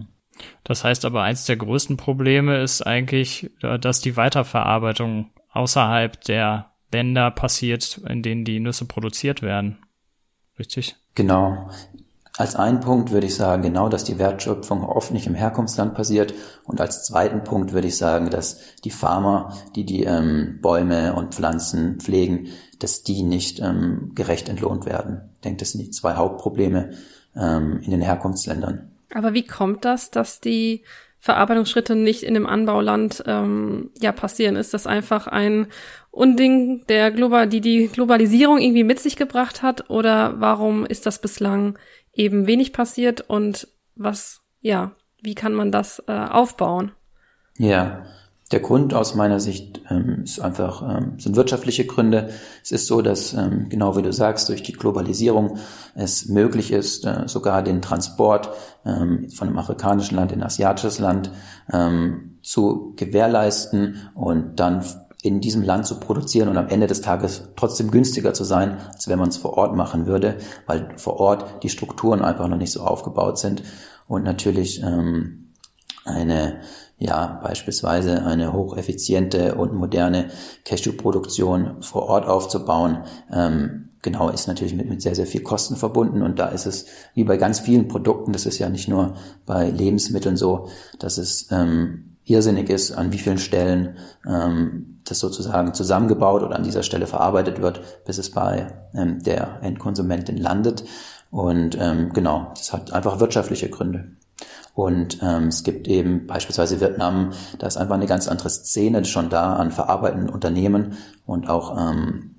Das 0.63 0.83
heißt 0.83 1.05
aber, 1.05 1.21
eins 1.21 1.45
der 1.45 1.55
größten 1.55 1.97
Probleme 1.97 2.57
ist 2.57 2.81
eigentlich, 2.81 3.51
äh, 3.61 3.77
dass 3.77 4.01
die 4.01 4.17
Weiterverarbeitung 4.17 5.29
außerhalb 5.51 6.19
der 6.21 6.71
Länder 6.91 7.29
passiert, 7.29 8.01
in 8.09 8.23
denen 8.23 8.43
die 8.43 8.59
Nüsse 8.59 8.85
produziert 8.85 9.43
werden. 9.43 9.77
Richtig? 10.57 10.95
Genau. 11.13 11.69
Als 12.37 12.55
einen 12.55 12.81
Punkt 12.81 13.11
würde 13.11 13.27
ich 13.27 13.35
sagen, 13.35 13.61
genau, 13.61 13.87
dass 13.87 14.03
die 14.03 14.19
Wertschöpfung 14.19 14.83
oft 14.83 15.11
nicht 15.11 15.25
im 15.25 15.35
Herkunftsland 15.35 15.93
passiert. 15.93 16.33
Und 16.65 16.81
als 16.81 17.05
zweiten 17.05 17.43
Punkt 17.43 17.71
würde 17.71 17.87
ich 17.87 17.97
sagen, 17.97 18.29
dass 18.29 18.59
die 18.83 18.91
Farmer, 18.91 19.53
die 19.75 19.85
die 19.85 20.03
ähm, 20.03 20.59
Bäume 20.61 21.13
und 21.13 21.33
Pflanzen 21.33 21.99
pflegen, 21.99 22.47
dass 22.79 23.03
die 23.03 23.23
nicht 23.23 23.59
ähm, 23.59 24.11
gerecht 24.15 24.49
entlohnt 24.49 24.85
werden. 24.85 25.29
Ich 25.35 25.41
denke, 25.41 25.59
das 25.59 25.71
sind 25.71 25.81
die 25.81 25.91
zwei 25.91 26.15
Hauptprobleme 26.15 26.91
ähm, 27.37 27.79
in 27.81 27.91
den 27.91 28.01
Herkunftsländern. 28.01 28.91
Aber 29.13 29.33
wie 29.33 29.45
kommt 29.45 29.85
das, 29.85 30.11
dass 30.11 30.41
die 30.41 30.83
Verarbeitungsschritte 31.19 31.95
nicht 31.95 32.21
in 32.23 32.33
dem 32.33 32.45
Anbauland 32.45 33.23
ähm, 33.25 33.91
ja 34.01 34.11
passieren? 34.11 34.57
Ist 34.57 34.73
das 34.73 34.87
einfach 34.87 35.27
ein 35.27 35.67
Unding, 36.11 36.85
der 36.87 37.11
Global, 37.11 37.47
die 37.47 37.61
die 37.61 37.87
Globalisierung 37.87 38.59
irgendwie 38.59 38.83
mit 38.83 38.99
sich 38.99 39.15
gebracht 39.15 39.63
hat? 39.63 39.89
Oder 39.89 40.35
warum 40.39 40.85
ist 40.85 41.05
das 41.05 41.19
bislang 41.19 41.79
eben 42.15 42.47
wenig 42.47 42.73
passiert 42.73 43.21
und 43.21 43.67
was, 43.95 44.41
ja, 44.61 44.95
wie 45.21 45.35
kann 45.35 45.53
man 45.53 45.71
das 45.71 46.03
äh, 46.07 46.11
aufbauen? 46.11 46.91
Ja, 47.57 48.05
der 48.51 48.59
Grund 48.59 48.93
aus 48.93 49.15
meiner 49.15 49.39
Sicht 49.39 49.81
ähm, 49.89 50.21
ist 50.23 50.39
einfach, 50.39 50.83
ähm, 50.83 51.19
sind 51.19 51.35
wirtschaftliche 51.35 51.85
Gründe. 51.85 52.29
Es 52.61 52.71
ist 52.71 52.85
so, 52.85 53.01
dass, 53.01 53.33
ähm, 53.33 53.69
genau 53.69 53.97
wie 53.97 54.03
du 54.03 54.13
sagst, 54.13 54.49
durch 54.49 54.61
die 54.61 54.73
Globalisierung 54.73 55.57
es 55.95 56.27
möglich 56.27 56.71
ist, 56.71 57.05
äh, 57.05 57.27
sogar 57.27 57.63
den 57.63 57.81
Transport 57.81 58.51
ähm, 58.85 59.29
von 59.29 59.47
einem 59.47 59.57
afrikanischen 59.57 60.15
Land 60.15 60.31
in 60.31 60.41
ein 60.41 60.45
asiatisches 60.45 60.99
Land 60.99 61.31
ähm, 61.73 62.37
zu 62.43 62.93
gewährleisten 62.95 64.11
und 64.13 64.59
dann 64.59 64.85
in 65.25 65.41
diesem 65.41 65.63
Land 65.63 65.87
zu 65.87 65.99
produzieren 65.99 66.49
und 66.49 66.57
am 66.57 66.67
Ende 66.67 66.85
des 66.85 67.01
Tages 67.01 67.49
trotzdem 67.55 67.89
günstiger 67.89 68.33
zu 68.35 68.43
sein, 68.43 68.77
als 68.93 69.07
wenn 69.07 69.17
man 69.17 69.29
es 69.29 69.37
vor 69.37 69.57
Ort 69.57 69.75
machen 69.75 70.05
würde, 70.05 70.37
weil 70.67 70.89
vor 70.97 71.19
Ort 71.19 71.63
die 71.63 71.69
Strukturen 71.69 72.21
einfach 72.21 72.47
noch 72.47 72.57
nicht 72.57 72.71
so 72.71 72.81
aufgebaut 72.81 73.39
sind 73.39 73.63
und 74.07 74.23
natürlich 74.23 74.83
ähm, 74.83 75.53
eine 76.05 76.59
ja 76.97 77.41
beispielsweise 77.43 78.23
eine 78.23 78.53
hocheffiziente 78.53 79.55
und 79.55 79.73
moderne 79.73 80.29
Cashew-Produktion 80.63 81.81
vor 81.81 82.03
Ort 82.03 82.27
aufzubauen, 82.27 83.03
ähm, 83.33 83.89
genau 84.03 84.29
ist 84.29 84.47
natürlich 84.47 84.75
mit, 84.75 84.87
mit 84.87 85.01
sehr, 85.01 85.15
sehr 85.15 85.25
viel 85.25 85.41
Kosten 85.41 85.75
verbunden. 85.75 86.21
Und 86.21 86.37
da 86.37 86.49
ist 86.49 86.67
es 86.67 86.85
wie 87.15 87.23
bei 87.23 87.37
ganz 87.37 87.59
vielen 87.59 87.87
Produkten, 87.87 88.31
das 88.31 88.45
ist 88.45 88.59
ja 88.59 88.69
nicht 88.69 88.87
nur 88.87 89.15
bei 89.45 89.69
Lebensmitteln 89.71 90.37
so, 90.37 90.69
dass 90.99 91.17
es 91.17 91.47
ähm, 91.51 92.04
irrsinnig 92.25 92.69
ist, 92.69 92.91
an 92.91 93.11
wie 93.11 93.19
vielen 93.19 93.37
Stellen 93.37 93.97
ähm, 94.27 94.99
das 95.05 95.19
sozusagen 95.19 95.73
zusammengebaut 95.73 96.43
oder 96.43 96.55
an 96.55 96.63
dieser 96.63 96.83
Stelle 96.83 97.07
verarbeitet 97.07 97.61
wird, 97.61 97.81
bis 98.05 98.17
es 98.17 98.31
bei 98.31 98.67
ähm, 98.93 99.21
der 99.23 99.59
Endkonsumentin 99.61 100.37
landet. 100.37 100.83
Und 101.31 101.77
ähm, 101.79 102.11
genau, 102.13 102.51
das 102.55 102.73
hat 102.73 102.91
einfach 102.93 103.19
wirtschaftliche 103.19 103.69
Gründe. 103.69 104.11
Und 104.73 105.19
ähm, 105.21 105.47
es 105.47 105.63
gibt 105.63 105.87
eben 105.87 106.27
beispielsweise 106.27 106.81
Vietnam, 106.81 107.31
da 107.59 107.67
ist 107.67 107.77
einfach 107.77 107.95
eine 107.95 108.07
ganz 108.07 108.27
andere 108.27 108.49
Szene 108.49 109.05
schon 109.05 109.29
da 109.29 109.55
an 109.55 109.71
verarbeitenden 109.71 110.29
Unternehmen 110.29 110.97
und 111.25 111.49
auch 111.49 111.77
ähm, 111.77 112.35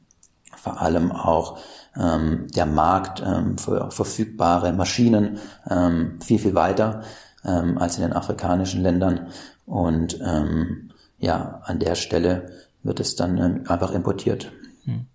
vor 0.55 0.83
allem 0.83 1.13
auch 1.13 1.59
ähm, 1.97 2.49
der 2.55 2.67
Markt 2.67 3.23
ähm, 3.25 3.57
für 3.57 3.91
verfügbare 3.91 4.73
Maschinen 4.73 5.39
ähm, 5.71 6.19
viel, 6.21 6.39
viel 6.39 6.55
weiter 6.55 7.03
ähm, 7.45 7.79
als 7.79 7.97
in 7.97 8.03
den 8.03 8.13
afrikanischen 8.13 8.83
Ländern. 8.83 9.29
Und 9.67 10.19
ähm, 10.25 10.91
ja, 11.19 11.61
an 11.65 11.79
der 11.79 11.95
Stelle 11.95 12.51
wird 12.83 13.01
es 13.01 13.17
dann 13.17 13.37
ähm, 13.39 13.65
einfach 13.67 13.93
importiert. 13.93 14.53
Hm. 14.85 15.07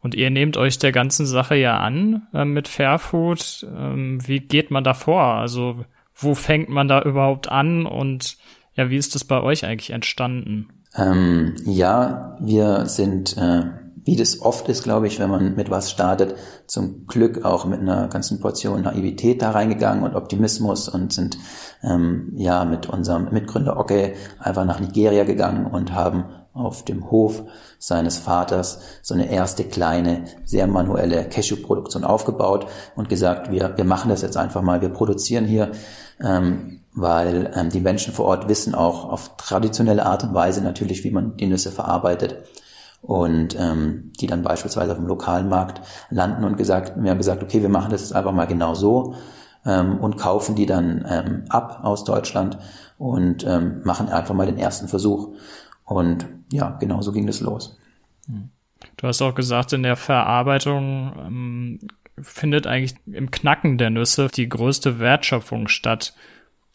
Und 0.00 0.14
ihr 0.14 0.30
nehmt 0.30 0.56
euch 0.56 0.78
der 0.78 0.92
ganzen 0.92 1.26
Sache 1.26 1.56
ja 1.56 1.78
an 1.78 2.26
äh, 2.32 2.44
mit 2.44 2.68
Fairfood. 2.68 3.66
Ähm, 3.76 4.26
wie 4.26 4.40
geht 4.40 4.70
man 4.70 4.84
da 4.84 4.94
vor? 4.94 5.22
Also 5.22 5.84
wo 6.14 6.34
fängt 6.34 6.68
man 6.68 6.88
da 6.88 7.02
überhaupt 7.02 7.50
an 7.50 7.84
und 7.84 8.38
ja, 8.74 8.90
wie 8.90 8.96
ist 8.96 9.14
das 9.14 9.24
bei 9.24 9.40
euch 9.40 9.64
eigentlich 9.64 9.90
entstanden? 9.90 10.68
Ähm, 10.94 11.54
ja, 11.64 12.36
wir 12.40 12.86
sind 12.86 13.36
äh, 13.36 13.64
wie 14.06 14.14
das 14.14 14.40
oft 14.40 14.68
ist, 14.68 14.84
glaube 14.84 15.08
ich, 15.08 15.18
wenn 15.18 15.28
man 15.28 15.56
mit 15.56 15.68
was 15.68 15.90
startet, 15.90 16.36
zum 16.68 17.08
Glück 17.08 17.44
auch 17.44 17.64
mit 17.64 17.80
einer 17.80 18.06
ganzen 18.06 18.38
Portion 18.38 18.82
Naivität 18.82 19.42
da 19.42 19.50
reingegangen 19.50 20.04
und 20.04 20.14
Optimismus 20.14 20.88
und 20.88 21.12
sind 21.12 21.36
ähm, 21.82 22.32
ja 22.36 22.64
mit 22.64 22.88
unserem 22.88 23.32
Mitgründer 23.32 23.78
Oke 23.78 24.14
einfach 24.38 24.64
nach 24.64 24.78
Nigeria 24.78 25.24
gegangen 25.24 25.66
und 25.66 25.92
haben 25.92 26.26
auf 26.52 26.84
dem 26.84 27.10
Hof 27.10 27.42
seines 27.80 28.16
Vaters 28.16 28.78
so 29.02 29.12
eine 29.12 29.28
erste 29.28 29.64
kleine, 29.64 30.24
sehr 30.44 30.68
manuelle 30.68 31.28
Cashew-Produktion 31.28 32.04
aufgebaut 32.04 32.68
und 32.94 33.08
gesagt, 33.08 33.50
wir, 33.50 33.76
wir 33.76 33.84
machen 33.84 34.08
das 34.08 34.22
jetzt 34.22 34.36
einfach 34.36 34.62
mal, 34.62 34.80
wir 34.82 34.88
produzieren 34.88 35.46
hier, 35.46 35.72
ähm, 36.20 36.80
weil 36.94 37.50
ähm, 37.56 37.70
die 37.70 37.80
Menschen 37.80 38.14
vor 38.14 38.26
Ort 38.26 38.48
wissen 38.48 38.76
auch 38.76 39.10
auf 39.10 39.36
traditionelle 39.36 40.06
Art 40.06 40.22
und 40.22 40.32
Weise 40.32 40.62
natürlich, 40.62 41.02
wie 41.02 41.10
man 41.10 41.36
die 41.36 41.48
Nüsse 41.48 41.72
verarbeitet 41.72 42.36
und 43.06 43.56
ähm, 43.58 44.12
die 44.20 44.26
dann 44.26 44.42
beispielsweise 44.42 44.92
auf 44.92 44.98
dem 44.98 45.06
lokalen 45.06 45.48
Markt 45.48 45.80
landen 46.10 46.44
und 46.44 46.56
gesagt, 46.56 46.92
wir 46.96 47.10
haben 47.10 47.18
gesagt, 47.18 47.42
okay, 47.42 47.62
wir 47.62 47.68
machen 47.68 47.92
das 47.92 48.00
jetzt 48.00 48.14
einfach 48.14 48.32
mal 48.32 48.46
genau 48.46 48.74
so 48.74 49.14
ähm, 49.64 49.98
und 49.98 50.16
kaufen 50.16 50.56
die 50.56 50.66
dann 50.66 51.06
ähm, 51.08 51.44
ab 51.48 51.80
aus 51.84 52.02
Deutschland 52.02 52.58
und 52.98 53.46
ähm, 53.46 53.82
machen 53.84 54.08
einfach 54.08 54.34
mal 54.34 54.46
den 54.46 54.58
ersten 54.58 54.88
Versuch. 54.88 55.36
Und 55.84 56.26
ja, 56.52 56.70
genau 56.80 57.00
so 57.00 57.12
ging 57.12 57.28
das 57.28 57.40
los. 57.40 57.78
Du 58.96 59.06
hast 59.06 59.22
auch 59.22 59.36
gesagt, 59.36 59.72
in 59.72 59.84
der 59.84 59.96
Verarbeitung 59.96 61.12
ähm, 61.16 61.78
findet 62.20 62.66
eigentlich 62.66 62.96
im 63.06 63.30
Knacken 63.30 63.78
der 63.78 63.90
Nüsse 63.90 64.28
die 64.34 64.48
größte 64.48 64.98
Wertschöpfung 64.98 65.68
statt. 65.68 66.12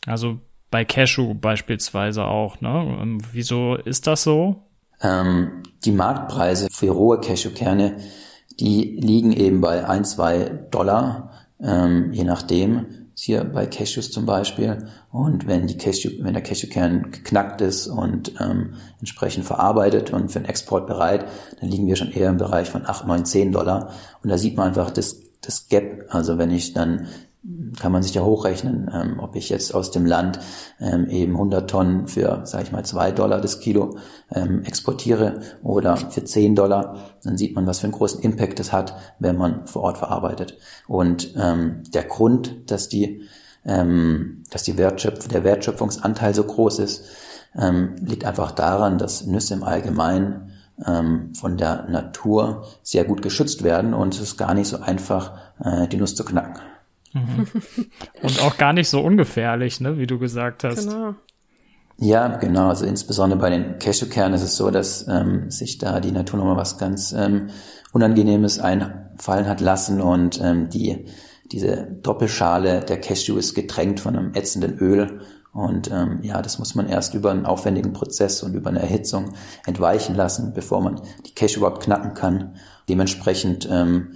Also 0.06 0.40
bei 0.70 0.86
Cashew 0.86 1.34
beispielsweise 1.34 2.24
auch. 2.24 2.62
Ne? 2.62 2.98
Ähm, 3.02 3.22
wieso 3.34 3.76
ist 3.76 4.08
das 4.08 4.24
so? 4.24 4.64
Ähm, 5.02 5.64
die 5.84 5.92
Marktpreise 5.92 6.68
für 6.72 6.92
rohe 6.92 7.20
Cashewkerne, 7.20 7.98
die 8.60 9.00
liegen 9.02 9.32
eben 9.32 9.62
bei 9.62 9.88
ein, 9.88 10.06
zwei 10.06 10.50
Dollar, 10.70 11.32
ähm, 11.60 12.12
je 12.14 12.24
nachdem 12.24 12.86
hier 13.16 13.44
bei 13.44 13.68
Cashews 13.68 14.12
zum 14.12 14.26
Beispiel. 14.26 14.88
Und 15.12 15.46
wenn 15.48 15.68
die 15.68 15.78
Cashew, 15.78 16.10
wenn 16.22 16.34
der 16.34 16.42
Cashewkern 16.42 17.12
geknackt 17.12 17.62
ist 17.62 17.88
und 17.88 18.34
ähm, 18.40 18.74
entsprechend 19.00 19.46
verarbeitet 19.46 20.12
und 20.12 20.32
für 20.32 20.40
den 20.40 20.50
Export 20.50 20.88
bereit, 20.88 21.26
dann 21.60 21.70
liegen 21.70 21.88
wir 21.88 21.96
schon 21.96 22.12
eher 22.12 22.30
im 22.30 22.38
Bereich 22.38 22.70
von 22.70 22.86
8, 22.86 23.06
9, 23.06 23.26
10 23.26 23.52
Dollar. 23.52 23.92
Und 24.24 24.30
da 24.30 24.38
sieht 24.38 24.58
man 24.58 24.70
einfach 24.70 24.90
das, 24.90 25.18
das 25.42 25.68
Gap. 25.68 26.08
Also 26.10 26.38
wenn 26.38 26.52
ich 26.52 26.74
dann 26.74 27.08
kann 27.80 27.92
man 27.92 28.04
sich 28.04 28.14
ja 28.14 28.22
hochrechnen, 28.22 28.90
ähm, 28.94 29.20
ob 29.20 29.36
ich 29.36 29.50
jetzt 29.50 29.74
aus 29.74 29.90
dem 29.90 30.06
Land 30.06 30.40
ähm, 30.80 31.08
eben 31.10 31.34
100 31.34 31.68
Tonnen 31.68 32.08
für, 32.08 32.42
sage 32.46 32.66
ich 32.66 32.72
mal, 32.72 32.86
2 32.86 33.12
Dollar 33.12 33.42
das 33.42 33.60
Kilo 33.60 33.98
ähm, 34.32 34.64
exportiere 34.64 35.40
oder 35.64 35.98
für 35.98 36.24
10 36.24 36.56
Dollar, 36.56 36.98
dann 37.24 37.38
sieht 37.38 37.56
man, 37.56 37.66
was 37.66 37.80
für 37.80 37.86
einen 37.86 37.94
großen 37.94 38.22
Impact 38.22 38.60
das 38.60 38.72
hat, 38.72 38.96
wenn 39.18 39.38
man 39.38 39.66
vor 39.66 39.82
Ort 39.82 39.98
verarbeitet. 39.98 40.58
Und 40.88 41.34
ähm, 41.36 41.82
der 41.92 42.04
Grund, 42.04 42.70
dass 42.70 42.90
die, 42.90 43.24
ähm, 43.66 44.44
dass 44.52 44.62
die 44.62 44.78
Wertschöpf 44.78 45.28
der 45.28 45.44
Wertschöpfungsanteil 45.44 46.36
so 46.36 46.44
groß 46.44 46.78
ist, 46.78 47.06
ähm, 47.60 47.96
liegt 48.02 48.24
einfach 48.24 48.52
daran, 48.52 49.00
dass 49.00 49.26
Nüsse 49.26 49.56
im 49.56 49.64
Allgemeinen 49.64 50.52
ähm, 50.86 51.34
von 51.34 51.58
der 51.58 51.88
Natur 51.90 52.68
sehr 52.84 53.04
gut 53.04 53.24
geschützt 53.24 53.64
werden 53.64 53.96
und 53.96 54.14
es 54.14 54.22
ist 54.22 54.38
gar 54.38 54.54
nicht 54.54 54.68
so 54.68 54.80
einfach, 54.80 55.38
äh, 55.60 55.88
die 55.88 55.98
Nuss 55.98 56.16
zu 56.16 56.24
knacken. 56.24 56.62
Mhm. 57.14 57.48
Und 58.22 58.42
auch 58.42 58.58
gar 58.58 58.74
nicht 58.74 58.90
so 58.90 59.02
ungefährlich, 59.02 59.80
ne, 59.82 59.98
wie 59.98 60.08
du 60.08 60.20
gesagt 60.20 60.64
hast. 60.64 60.88
Genau. 60.88 61.16
Ja, 61.98 62.38
genau. 62.38 62.70
Also 62.70 62.86
insbesondere 62.86 63.40
bei 63.40 63.50
den 63.52 63.78
Cashewkernen 63.78 64.34
ist 64.34 64.42
es 64.42 64.56
so, 64.56 64.72
dass 64.72 65.08
ähm, 65.08 65.52
sich 65.52 65.78
da 65.78 66.00
die 66.00 66.12
Natur 66.12 66.40
nochmal 66.40 66.58
was 66.58 66.78
ganz 66.78 67.12
ähm, 67.12 67.50
Unangenehmes 67.92 68.60
einfallen 68.60 69.48
hat 69.48 69.62
lassen 69.62 70.02
und 70.02 70.42
ähm, 70.42 70.70
die 70.70 71.06
diese 71.52 71.86
Doppelschale 72.02 72.80
der 72.80 73.02
Cashew 73.02 73.38
ist 73.38 73.54
getränkt 73.56 74.00
von 74.00 74.16
einem 74.16 74.34
ätzenden 74.34 74.78
Öl 74.80 75.20
und 75.54 75.92
ähm, 75.92 76.20
ja, 76.22 76.42
das 76.42 76.60
muss 76.60 76.76
man 76.76 76.88
erst 76.88 77.14
über 77.14 77.32
einen 77.32 77.46
aufwendigen 77.46 77.92
Prozess 77.92 78.42
und 78.42 78.54
über 78.54 78.70
eine 78.70 78.80
Erhitzung 78.80 79.34
entweichen 79.66 80.16
lassen, 80.16 80.54
bevor 80.54 80.82
man 80.82 81.02
die 81.26 81.36
Cashew 81.36 81.60
überhaupt 81.60 81.84
knacken 81.84 82.14
kann. 82.14 82.56
Dementsprechend 82.88 83.68
ähm, 83.70 84.14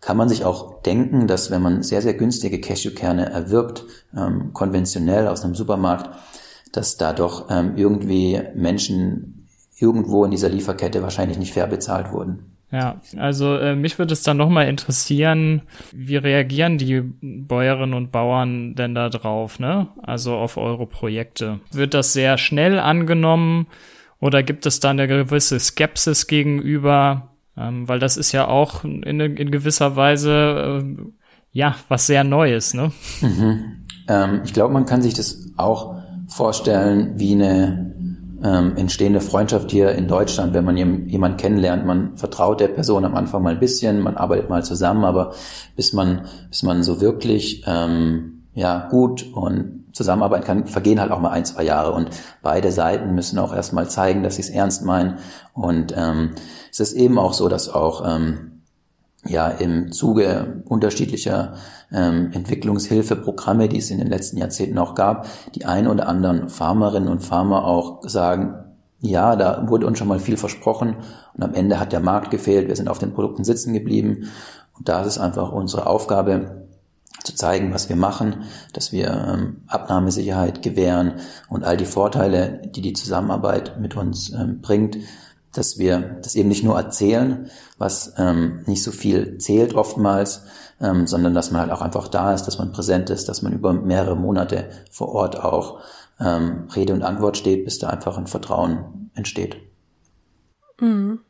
kann 0.00 0.16
man 0.16 0.28
sich 0.28 0.44
auch 0.44 0.82
denken, 0.82 1.26
dass 1.26 1.50
wenn 1.50 1.62
man 1.62 1.82
sehr, 1.82 2.02
sehr 2.02 2.14
günstige 2.14 2.60
Cashewkerne 2.60 3.30
erwirbt, 3.30 3.84
ähm, 4.16 4.52
konventionell 4.52 5.26
aus 5.26 5.44
einem 5.44 5.54
Supermarkt, 5.54 6.10
dass 6.72 6.96
da 6.96 7.12
doch 7.12 7.50
ähm, 7.50 7.76
irgendwie 7.76 8.40
Menschen 8.54 9.46
irgendwo 9.76 10.24
in 10.24 10.30
dieser 10.30 10.48
Lieferkette 10.48 11.02
wahrscheinlich 11.02 11.38
nicht 11.38 11.52
fair 11.52 11.66
bezahlt 11.66 12.12
wurden. 12.12 12.54
Ja, 12.70 13.00
also 13.16 13.56
äh, 13.56 13.74
mich 13.74 13.98
würde 13.98 14.12
es 14.12 14.22
dann 14.22 14.36
nochmal 14.36 14.68
interessieren, 14.68 15.62
wie 15.92 16.16
reagieren 16.16 16.76
die 16.76 17.00
Bäuerinnen 17.00 17.94
und 17.94 18.12
Bauern 18.12 18.74
denn 18.74 18.94
da 18.94 19.08
drauf, 19.08 19.58
ne? 19.58 19.88
Also 20.02 20.34
auf 20.34 20.58
eure 20.58 20.86
Projekte. 20.86 21.60
Wird 21.72 21.94
das 21.94 22.12
sehr 22.12 22.36
schnell 22.36 22.78
angenommen 22.78 23.68
oder 24.20 24.42
gibt 24.42 24.66
es 24.66 24.80
da 24.80 24.90
eine 24.90 25.08
gewisse 25.08 25.58
Skepsis 25.58 26.26
gegenüber? 26.26 27.30
Ähm, 27.58 27.88
weil 27.88 27.98
das 27.98 28.16
ist 28.16 28.32
ja 28.32 28.46
auch 28.46 28.84
in, 28.84 29.02
in 29.02 29.50
gewisser 29.50 29.96
Weise, 29.96 30.82
äh, 30.82 31.02
ja, 31.52 31.74
was 31.88 32.06
sehr 32.06 32.24
Neues, 32.24 32.74
ne? 32.74 32.92
Mhm. 33.20 33.86
Ähm, 34.08 34.40
ich 34.44 34.52
glaube, 34.52 34.72
man 34.72 34.86
kann 34.86 35.02
sich 35.02 35.14
das 35.14 35.50
auch 35.56 35.96
vorstellen 36.28 37.14
wie 37.16 37.32
eine 37.32 37.94
ähm, 38.42 38.76
entstehende 38.76 39.20
Freundschaft 39.20 39.70
hier 39.70 39.92
in 39.92 40.06
Deutschland, 40.06 40.54
wenn 40.54 40.64
man 40.64 40.76
jemanden 40.76 41.36
kennenlernt. 41.36 41.84
Man 41.84 42.16
vertraut 42.16 42.60
der 42.60 42.68
Person 42.68 43.04
am 43.04 43.16
Anfang 43.16 43.42
mal 43.42 43.54
ein 43.54 43.60
bisschen, 43.60 44.00
man 44.00 44.16
arbeitet 44.16 44.48
mal 44.48 44.64
zusammen, 44.64 45.04
aber 45.04 45.34
bis 45.74 45.92
man, 45.92 46.26
bis 46.48 46.62
man 46.62 46.82
so 46.82 47.00
wirklich 47.00 47.64
ähm, 47.66 48.44
ja 48.54 48.88
gut 48.88 49.26
und 49.32 49.86
zusammenarbeiten 49.98 50.44
kann, 50.44 50.66
vergehen 50.66 51.00
halt 51.00 51.10
auch 51.10 51.20
mal 51.20 51.30
ein, 51.30 51.44
zwei 51.44 51.64
Jahre. 51.64 51.92
Und 51.92 52.10
beide 52.40 52.72
Seiten 52.72 53.14
müssen 53.14 53.38
auch 53.38 53.54
erstmal 53.54 53.90
zeigen, 53.90 54.22
dass 54.22 54.36
sie 54.36 54.42
es 54.42 54.50
ernst 54.50 54.84
meinen. 54.84 55.18
Und 55.52 55.92
ähm, 55.96 56.30
es 56.70 56.80
ist 56.80 56.94
eben 56.94 57.18
auch 57.18 57.34
so, 57.34 57.48
dass 57.48 57.68
auch 57.68 58.02
ähm, 58.06 58.62
ja 59.26 59.48
im 59.48 59.92
Zuge 59.92 60.62
unterschiedlicher 60.66 61.54
ähm, 61.92 62.30
Entwicklungshilfeprogramme, 62.32 63.68
die 63.68 63.78
es 63.78 63.90
in 63.90 63.98
den 63.98 64.08
letzten 64.08 64.38
Jahrzehnten 64.38 64.78
auch 64.78 64.94
gab, 64.94 65.26
die 65.54 65.66
ein 65.66 65.88
oder 65.88 66.08
anderen 66.08 66.48
Farmerinnen 66.48 67.08
und 67.08 67.20
Farmer 67.20 67.64
auch 67.64 68.02
sagen, 68.08 68.54
ja, 69.00 69.36
da 69.36 69.68
wurde 69.68 69.86
uns 69.86 69.98
schon 69.98 70.08
mal 70.08 70.20
viel 70.20 70.36
versprochen 70.36 70.96
und 71.34 71.42
am 71.42 71.54
Ende 71.54 71.78
hat 71.78 71.92
der 71.92 72.00
Markt 72.00 72.30
gefehlt, 72.30 72.68
wir 72.68 72.76
sind 72.76 72.88
auf 72.88 72.98
den 72.98 73.12
Produkten 73.12 73.44
sitzen 73.44 73.72
geblieben 73.72 74.28
und 74.76 74.88
da 74.88 75.02
ist 75.02 75.08
es 75.08 75.18
einfach 75.18 75.52
unsere 75.52 75.86
Aufgabe, 75.86 76.67
zu 77.28 77.34
zeigen, 77.34 77.74
was 77.74 77.88
wir 77.88 77.96
machen, 77.96 78.44
dass 78.72 78.90
wir 78.90 79.08
ähm, 79.08 79.62
Abnahmesicherheit 79.66 80.62
gewähren 80.62 81.20
und 81.48 81.62
all 81.62 81.76
die 81.76 81.84
Vorteile, 81.84 82.62
die 82.74 82.80
die 82.80 82.94
Zusammenarbeit 82.94 83.78
mit 83.78 83.96
uns 83.96 84.32
ähm, 84.32 84.60
bringt, 84.62 84.96
dass 85.52 85.78
wir 85.78 86.18
das 86.22 86.34
eben 86.34 86.48
nicht 86.48 86.64
nur 86.64 86.76
erzählen, 86.76 87.50
was 87.76 88.14
ähm, 88.16 88.62
nicht 88.66 88.82
so 88.82 88.92
viel 88.92 89.38
zählt 89.38 89.74
oftmals, 89.74 90.44
ähm, 90.80 91.06
sondern 91.06 91.34
dass 91.34 91.50
man 91.50 91.60
halt 91.60 91.70
auch 91.70 91.82
einfach 91.82 92.08
da 92.08 92.32
ist, 92.32 92.44
dass 92.44 92.58
man 92.58 92.72
präsent 92.72 93.10
ist, 93.10 93.28
dass 93.28 93.42
man 93.42 93.52
über 93.52 93.72
mehrere 93.72 94.16
Monate 94.16 94.70
vor 94.90 95.08
Ort 95.08 95.38
auch 95.38 95.80
ähm, 96.20 96.68
Rede 96.74 96.94
und 96.94 97.02
Antwort 97.02 97.36
steht, 97.36 97.64
bis 97.64 97.78
da 97.78 97.88
einfach 97.88 98.16
ein 98.16 98.26
Vertrauen 98.26 99.10
entsteht. 99.14 99.56
Mhm. 100.80 101.20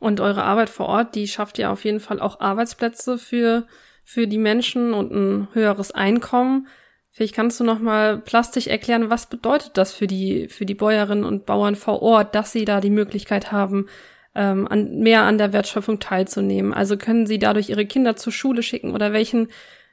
Und 0.00 0.20
eure 0.20 0.44
Arbeit 0.44 0.70
vor 0.70 0.86
Ort, 0.86 1.14
die 1.14 1.28
schafft 1.28 1.58
ja 1.58 1.70
auf 1.70 1.84
jeden 1.84 2.00
Fall 2.00 2.20
auch 2.20 2.40
Arbeitsplätze 2.40 3.18
für 3.18 3.66
für 4.08 4.26
die 4.26 4.38
Menschen 4.38 4.94
und 4.94 5.12
ein 5.12 5.48
höheres 5.52 5.90
Einkommen. 5.90 6.66
Vielleicht 7.10 7.34
kannst 7.34 7.60
du 7.60 7.64
noch 7.64 7.78
mal 7.78 8.16
plastisch 8.16 8.66
erklären, 8.66 9.10
was 9.10 9.28
bedeutet 9.28 9.72
das 9.74 9.92
für 9.92 10.06
die 10.06 10.48
für 10.48 10.64
die 10.64 10.74
Bäuerinnen 10.74 11.24
und 11.24 11.44
Bauern 11.44 11.76
vor 11.76 12.00
Ort, 12.00 12.34
dass 12.34 12.50
sie 12.50 12.64
da 12.64 12.80
die 12.80 12.88
Möglichkeit 12.88 13.52
haben, 13.52 13.86
ähm, 14.34 14.66
an, 14.66 15.00
mehr 15.00 15.24
an 15.24 15.36
der 15.36 15.52
Wertschöpfung 15.52 16.00
teilzunehmen. 16.00 16.72
Also 16.72 16.96
können 16.96 17.26
sie 17.26 17.38
dadurch 17.38 17.68
ihre 17.68 17.84
Kinder 17.84 18.16
zur 18.16 18.32
Schule 18.32 18.62
schicken 18.62 18.94
oder 18.94 19.12
welchen, 19.12 19.48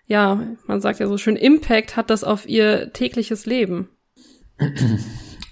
ja, 0.07 0.41
man 0.65 0.79
sagt 0.79 1.01
ja 1.01 1.07
so 1.07 1.17
schön, 1.17 1.35
Impact 1.35 1.97
hat 1.97 2.09
das 2.09 2.23
auf 2.23 2.47
ihr 2.47 2.93
tägliches 2.93 3.45
Leben? 3.45 3.89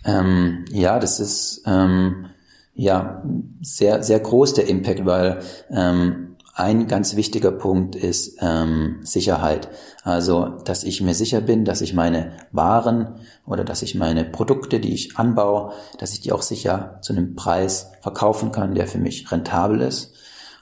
Ähm, 0.05 0.65
ja, 0.69 0.99
das 0.99 1.21
ist 1.21 1.63
ähm, 1.65 2.25
ja 2.73 3.23
sehr 3.61 4.03
sehr 4.03 4.19
groß 4.19 4.53
der 4.53 4.67
Impact, 4.67 5.05
weil 5.05 5.39
ähm, 5.69 6.32
ein 6.55 6.87
ganz 6.87 7.15
wichtiger 7.15 7.51
Punkt 7.51 7.95
ist 7.95 8.37
ähm, 8.39 8.99
Sicherheit. 9.01 9.69
Also, 10.03 10.59
dass 10.63 10.83
ich 10.83 11.01
mir 11.01 11.15
sicher 11.15 11.41
bin, 11.41 11.65
dass 11.65 11.81
ich 11.81 11.95
meine 11.95 12.33
Waren 12.51 13.15
oder 13.47 13.63
dass 13.63 13.81
ich 13.81 13.95
meine 13.95 14.23
Produkte, 14.23 14.79
die 14.79 14.93
ich 14.93 15.17
anbaue, 15.17 15.73
dass 15.97 16.13
ich 16.13 16.21
die 16.21 16.31
auch 16.31 16.43
sicher 16.43 16.99
zu 17.01 17.13
einem 17.13 17.35
Preis 17.35 17.91
verkaufen 18.01 18.51
kann, 18.51 18.75
der 18.75 18.85
für 18.85 18.99
mich 18.99 19.31
rentabel 19.31 19.81
ist. 19.81 20.13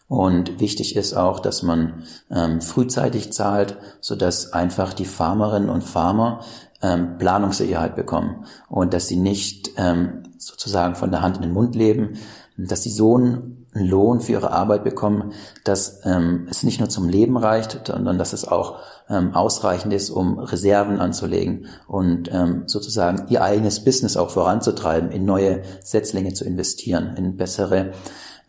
Und 0.08 0.60
wichtig 0.60 0.96
ist 0.96 1.14
auch, 1.14 1.40
dass 1.40 1.62
man 1.62 2.04
ähm, 2.30 2.62
frühzeitig 2.62 3.34
zahlt, 3.34 3.78
so 4.00 4.16
dass 4.16 4.54
einfach 4.54 4.94
die 4.94 5.06
Farmerinnen 5.06 5.70
und 5.70 5.84
Farmer 5.84 6.42
ähm, 6.82 7.18
Planungssicherheit 7.18 7.96
bekommen 7.96 8.46
und 8.70 8.94
dass 8.94 9.08
sie 9.08 9.18
nicht 9.18 9.72
ähm, 9.78 10.24
sozusagen 10.38 10.96
von 10.96 11.12
der 11.12 11.22
Hand 11.22 11.38
in 11.38 11.44
den 11.44 11.54
Mund 11.54 11.76
leben, 11.76 12.18
dass 12.58 12.84
sie 12.84 12.90
so 12.90 13.16
einen 13.16 13.61
Lohn 13.74 14.20
für 14.20 14.34
ihre 14.34 14.52
Arbeit 14.52 14.84
bekommen, 14.84 15.32
dass 15.64 16.02
ähm, 16.04 16.48
es 16.50 16.64
nicht 16.64 16.80
nur 16.80 16.90
zum 16.90 17.08
Leben 17.08 17.38
reicht, 17.38 17.88
sondern 17.88 18.18
dass 18.18 18.34
es 18.34 18.46
auch 18.48 18.80
ähm, 19.10 19.34
ausreichend 19.34 19.94
ist, 19.94 20.10
um 20.10 20.40
Reserven 20.40 21.00
anzulegen 21.00 21.68
und 21.88 22.30
ähm, 22.34 22.64
sozusagen 22.66 23.28
ihr 23.30 23.44
eigenes 23.44 23.84
Business 23.84 24.18
auch 24.18 24.30
voranzutreiben, 24.30 25.12
in 25.12 25.26
neue 25.26 25.62
Setzlinge 25.84 26.34
zu 26.34 26.44
investieren, 26.44 27.16
in 27.16 27.38
bessere 27.38 27.92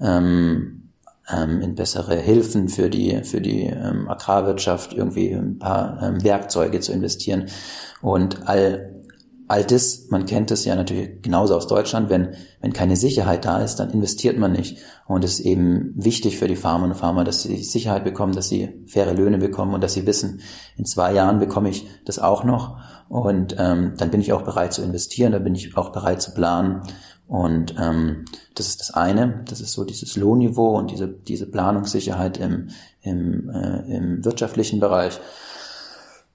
ähm, 0.00 0.90
ähm, 1.30 1.60
in 1.60 1.76
bessere 1.76 2.16
Hilfen 2.16 2.68
für 2.68 2.90
die 2.90 3.22
für 3.22 3.40
die 3.40 3.66
ähm, 3.66 4.08
Agrarwirtschaft 4.08 4.92
irgendwie 4.92 5.30
ein 5.30 5.58
paar 5.58 6.02
ähm, 6.02 6.24
Werkzeuge 6.24 6.80
zu 6.80 6.92
investieren 6.92 7.46
und 8.00 8.48
all 8.48 9.01
all 9.52 9.64
das, 9.64 10.06
man 10.08 10.24
kennt 10.24 10.50
es 10.50 10.64
ja 10.64 10.74
natürlich 10.74 11.20
genauso 11.20 11.54
aus 11.54 11.66
Deutschland, 11.66 12.08
wenn, 12.08 12.36
wenn 12.62 12.72
keine 12.72 12.96
Sicherheit 12.96 13.44
da 13.44 13.58
ist, 13.58 13.76
dann 13.76 13.90
investiert 13.90 14.38
man 14.38 14.52
nicht. 14.52 14.78
Und 15.06 15.24
es 15.24 15.40
ist 15.40 15.40
eben 15.40 15.92
wichtig 15.94 16.38
für 16.38 16.48
die 16.48 16.56
Farmerinnen 16.56 16.92
und 16.92 16.98
Farmer, 16.98 17.22
dass 17.22 17.42
sie 17.42 17.62
Sicherheit 17.62 18.02
bekommen, 18.02 18.32
dass 18.34 18.48
sie 18.48 18.82
faire 18.86 19.12
Löhne 19.12 19.36
bekommen 19.36 19.74
und 19.74 19.84
dass 19.84 19.92
sie 19.92 20.06
wissen, 20.06 20.40
in 20.78 20.86
zwei 20.86 21.12
Jahren 21.12 21.38
bekomme 21.38 21.68
ich 21.68 21.86
das 22.06 22.18
auch 22.18 22.44
noch. 22.44 22.78
Und 23.10 23.54
ähm, 23.58 23.92
dann 23.98 24.10
bin 24.10 24.22
ich 24.22 24.32
auch 24.32 24.40
bereit 24.40 24.72
zu 24.72 24.80
investieren, 24.80 25.32
dann 25.32 25.44
bin 25.44 25.54
ich 25.54 25.76
auch 25.76 25.92
bereit 25.92 26.22
zu 26.22 26.32
planen. 26.32 26.80
Und 27.28 27.74
ähm, 27.78 28.24
das 28.54 28.68
ist 28.68 28.80
das 28.80 28.92
eine, 28.92 29.44
das 29.50 29.60
ist 29.60 29.74
so 29.74 29.84
dieses 29.84 30.16
Lohnniveau 30.16 30.78
und 30.78 30.90
diese, 30.90 31.08
diese 31.08 31.46
Planungssicherheit 31.46 32.38
im, 32.38 32.68
im, 33.02 33.50
äh, 33.50 33.96
im 33.96 34.24
wirtschaftlichen 34.24 34.80
Bereich. 34.80 35.20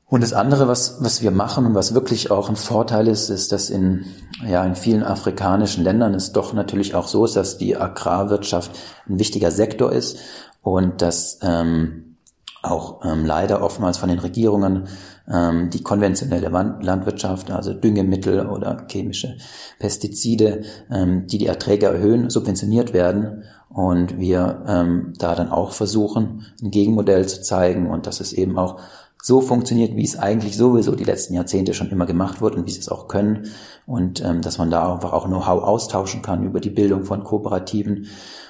Und 0.09 0.23
das 0.23 0.31
andere, 0.31 0.69
was, 0.69 1.03
was 1.03 1.21
wir 1.21 1.31
machen 1.31 1.65
und 1.65 1.75
was 1.75 1.93
wirklich 1.93 2.31
auch 2.31 2.47
ein 2.47 2.55
Vorteil 2.55 3.09
ist, 3.09 3.29
ist, 3.29 3.51
dass 3.51 3.69
in, 3.69 4.05
ja, 4.45 4.63
in 4.63 4.75
vielen 4.75 5.03
afrikanischen 5.03 5.83
Ländern 5.83 6.13
es 6.13 6.31
doch 6.31 6.53
natürlich 6.53 6.95
auch 6.95 7.07
so 7.07 7.25
ist, 7.25 7.35
dass 7.35 7.57
die 7.57 7.75
Agrarwirtschaft 7.75 8.71
ein 9.09 9.19
wichtiger 9.19 9.51
Sektor 9.51 9.91
ist 9.91 10.19
und 10.61 11.01
dass 11.01 11.39
ähm, 11.41 12.15
auch 12.63 13.03
ähm, 13.03 13.25
leider 13.25 13.61
oftmals 13.61 13.97
von 13.97 14.07
den 14.07 14.19
Regierungen 14.19 14.87
ähm, 15.29 15.69
die 15.69 15.83
konventionelle 15.83 16.49
Landwirtschaft, 16.49 17.51
also 17.51 17.73
Düngemittel 17.73 18.47
oder 18.47 18.85
chemische 18.89 19.37
Pestizide, 19.77 20.63
ähm, 20.89 21.27
die 21.27 21.37
die 21.37 21.47
Erträge 21.47 21.87
erhöhen, 21.87 22.29
subventioniert 22.29 22.93
werden. 22.93 23.43
Und 23.69 24.17
wir 24.17 24.63
ähm, 24.67 25.13
da 25.17 25.35
dann 25.35 25.51
auch 25.51 25.73
versuchen, 25.73 26.45
ein 26.63 26.71
Gegenmodell 26.71 27.27
zu 27.27 27.41
zeigen 27.41 27.89
und 27.89 28.07
dass 28.07 28.21
es 28.21 28.31
eben 28.31 28.57
auch 28.57 28.79
so 29.21 29.41
funktioniert, 29.41 29.95
wie 29.95 30.03
es 30.03 30.17
eigentlich 30.17 30.55
sowieso 30.57 30.95
die 30.95 31.03
letzten 31.03 31.33
Jahrzehnte 31.33 31.73
schon 31.73 31.89
immer 31.89 32.05
gemacht 32.05 32.41
wird 32.41 32.55
und 32.55 32.65
wie 32.65 32.71
sie 32.71 32.79
es 32.79 32.89
auch 32.89 33.07
können 33.07 33.47
und 33.85 34.23
ähm, 34.23 34.41
dass 34.41 34.57
man 34.57 34.69
da 34.69 34.93
einfach 34.93 35.13
auch 35.13 35.25
Know-how 35.25 35.63
austauschen 35.63 36.21
kann 36.21 36.43
über 36.43 36.59
die 36.59 36.69
Bildung 36.69 37.03
von 37.03 37.23
Kooperativen 37.23 38.07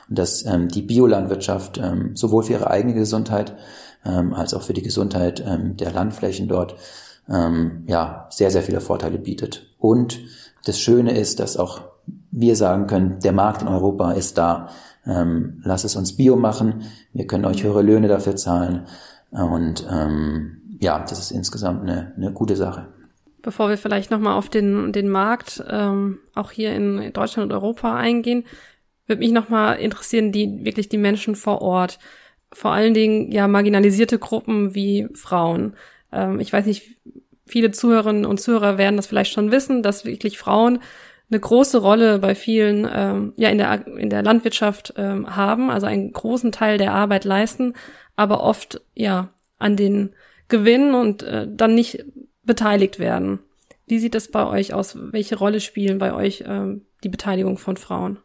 und 0.10 0.20
dass 0.20 0.46
ähm, 0.46 0.68
die 0.68 0.82
Biolandwirtschaft 0.82 1.78
ähm, 1.78 2.16
sowohl 2.16 2.44
für 2.44 2.54
ihre 2.54 2.70
eigene 2.70 2.94
Gesundheit 2.94 3.56
ähm, 4.06 4.34
als 4.34 4.54
auch 4.54 4.62
für 4.62 4.74
die 4.74 4.84
Gesundheit 4.84 5.44
ähm, 5.46 5.78
der 5.78 5.92
Landflächen 5.92 6.48
dort 6.48 6.76
ähm, 7.30 7.84
ja 7.88 8.28
sehr 8.30 8.52
sehr 8.52 8.64
viele 8.64 8.82
Vorteile 8.82 9.18
bietet 9.18 9.74
und 9.80 10.20
das 10.66 10.80
Schöne 10.80 11.18
ist, 11.18 11.40
dass 11.40 11.58
auch 11.58 11.82
wir 12.32 12.56
sagen 12.56 12.88
können, 12.88 13.20
der 13.24 13.32
Markt 13.32 13.62
in 13.62 13.68
Europa 13.68 14.12
ist 14.12 14.38
da. 14.38 14.70
Ähm, 15.06 15.62
lass 15.64 15.84
es 15.86 15.96
uns 15.96 16.18
Bio 16.18 16.36
machen. 16.36 16.84
Wir 17.14 17.26
können 17.26 17.46
euch 17.46 17.64
höhere 17.64 17.82
Löhne 17.82 18.08
dafür 18.08 18.36
zahlen. 18.36 18.86
Und 19.32 19.86
ähm, 19.90 20.78
ja, 20.80 21.00
das 21.00 21.20
ist 21.20 21.32
insgesamt 21.32 21.82
eine, 21.82 22.14
eine 22.16 22.32
gute 22.32 22.56
Sache. 22.56 22.88
Bevor 23.42 23.70
wir 23.70 23.78
vielleicht 23.78 24.12
nochmal 24.12 24.38
auf 24.38 24.50
den, 24.50 24.92
den 24.92 25.10
Markt 25.10 25.64
ähm, 25.70 26.20
auch 26.34 26.52
hier 26.52 26.76
in 26.76 27.14
Deutschland 27.14 27.52
und 27.52 27.56
Europa 27.56 27.96
eingehen, 27.96 28.46
würde 29.06 29.20
mich 29.20 29.32
nochmal 29.32 29.78
interessieren, 29.78 30.32
die 30.32 30.66
wirklich 30.66 30.90
die 30.90 30.98
Menschen 30.98 31.36
vor 31.36 31.62
Ort. 31.62 32.00
Vor 32.52 32.72
allen 32.72 32.94
Dingen 32.94 33.32
ja 33.32 33.48
marginalisierte 33.48 34.20
Gruppen 34.20 34.76
wie 34.76 35.08
Frauen. 35.14 35.76
Ähm, 36.12 36.40
ich 36.40 36.52
weiß 36.52 36.66
nicht, 36.66 36.98
viele 37.46 37.72
Zuhörerinnen 37.72 38.26
und 38.26 38.40
Zuhörer 38.40 38.78
werden 38.78 38.98
das 38.98 39.08
vielleicht 39.08 39.32
schon 39.32 39.52
wissen, 39.52 39.82
dass 39.82 40.06
wirklich 40.06 40.38
Frauen 40.38 40.80
eine 41.30 41.40
große 41.40 41.80
Rolle 41.80 42.20
bei 42.20 42.36
vielen 42.36 42.88
ähm, 42.92 43.34
ja 43.38 43.50
in 43.50 43.58
der 43.58 43.88
in 43.88 44.10
der 44.10 44.24
Landwirtschaft 44.24 44.94
ähm, 44.98 45.36
haben, 45.36 45.70
also 45.70 45.86
einen 45.86 46.14
großen 46.14 46.52
Teil 46.52 46.78
der 46.78 46.94
Arbeit 46.94 47.26
leisten, 47.26 47.74
aber 48.16 48.42
oft 48.44 48.82
ja 48.96 49.30
an 49.58 49.76
den 49.76 50.14
Gewinnen 50.48 50.96
und 50.96 51.24
äh, 51.24 51.48
dann 51.50 51.76
nicht 51.76 52.06
beteiligt 52.44 53.00
werden. 53.00 53.40
Wie 53.86 54.00
sieht 54.00 54.16
es 54.16 54.32
bei 54.32 54.46
euch 54.46 54.74
aus? 54.74 54.98
Welche 54.98 55.38
Rolle 55.38 55.60
spielen 55.60 55.98
bei 55.98 56.14
euch 56.14 56.44
ähm, 56.46 56.86
die 57.04 57.10
Beteiligung 57.10 57.58
von 57.58 57.78
Frauen? 57.78 58.20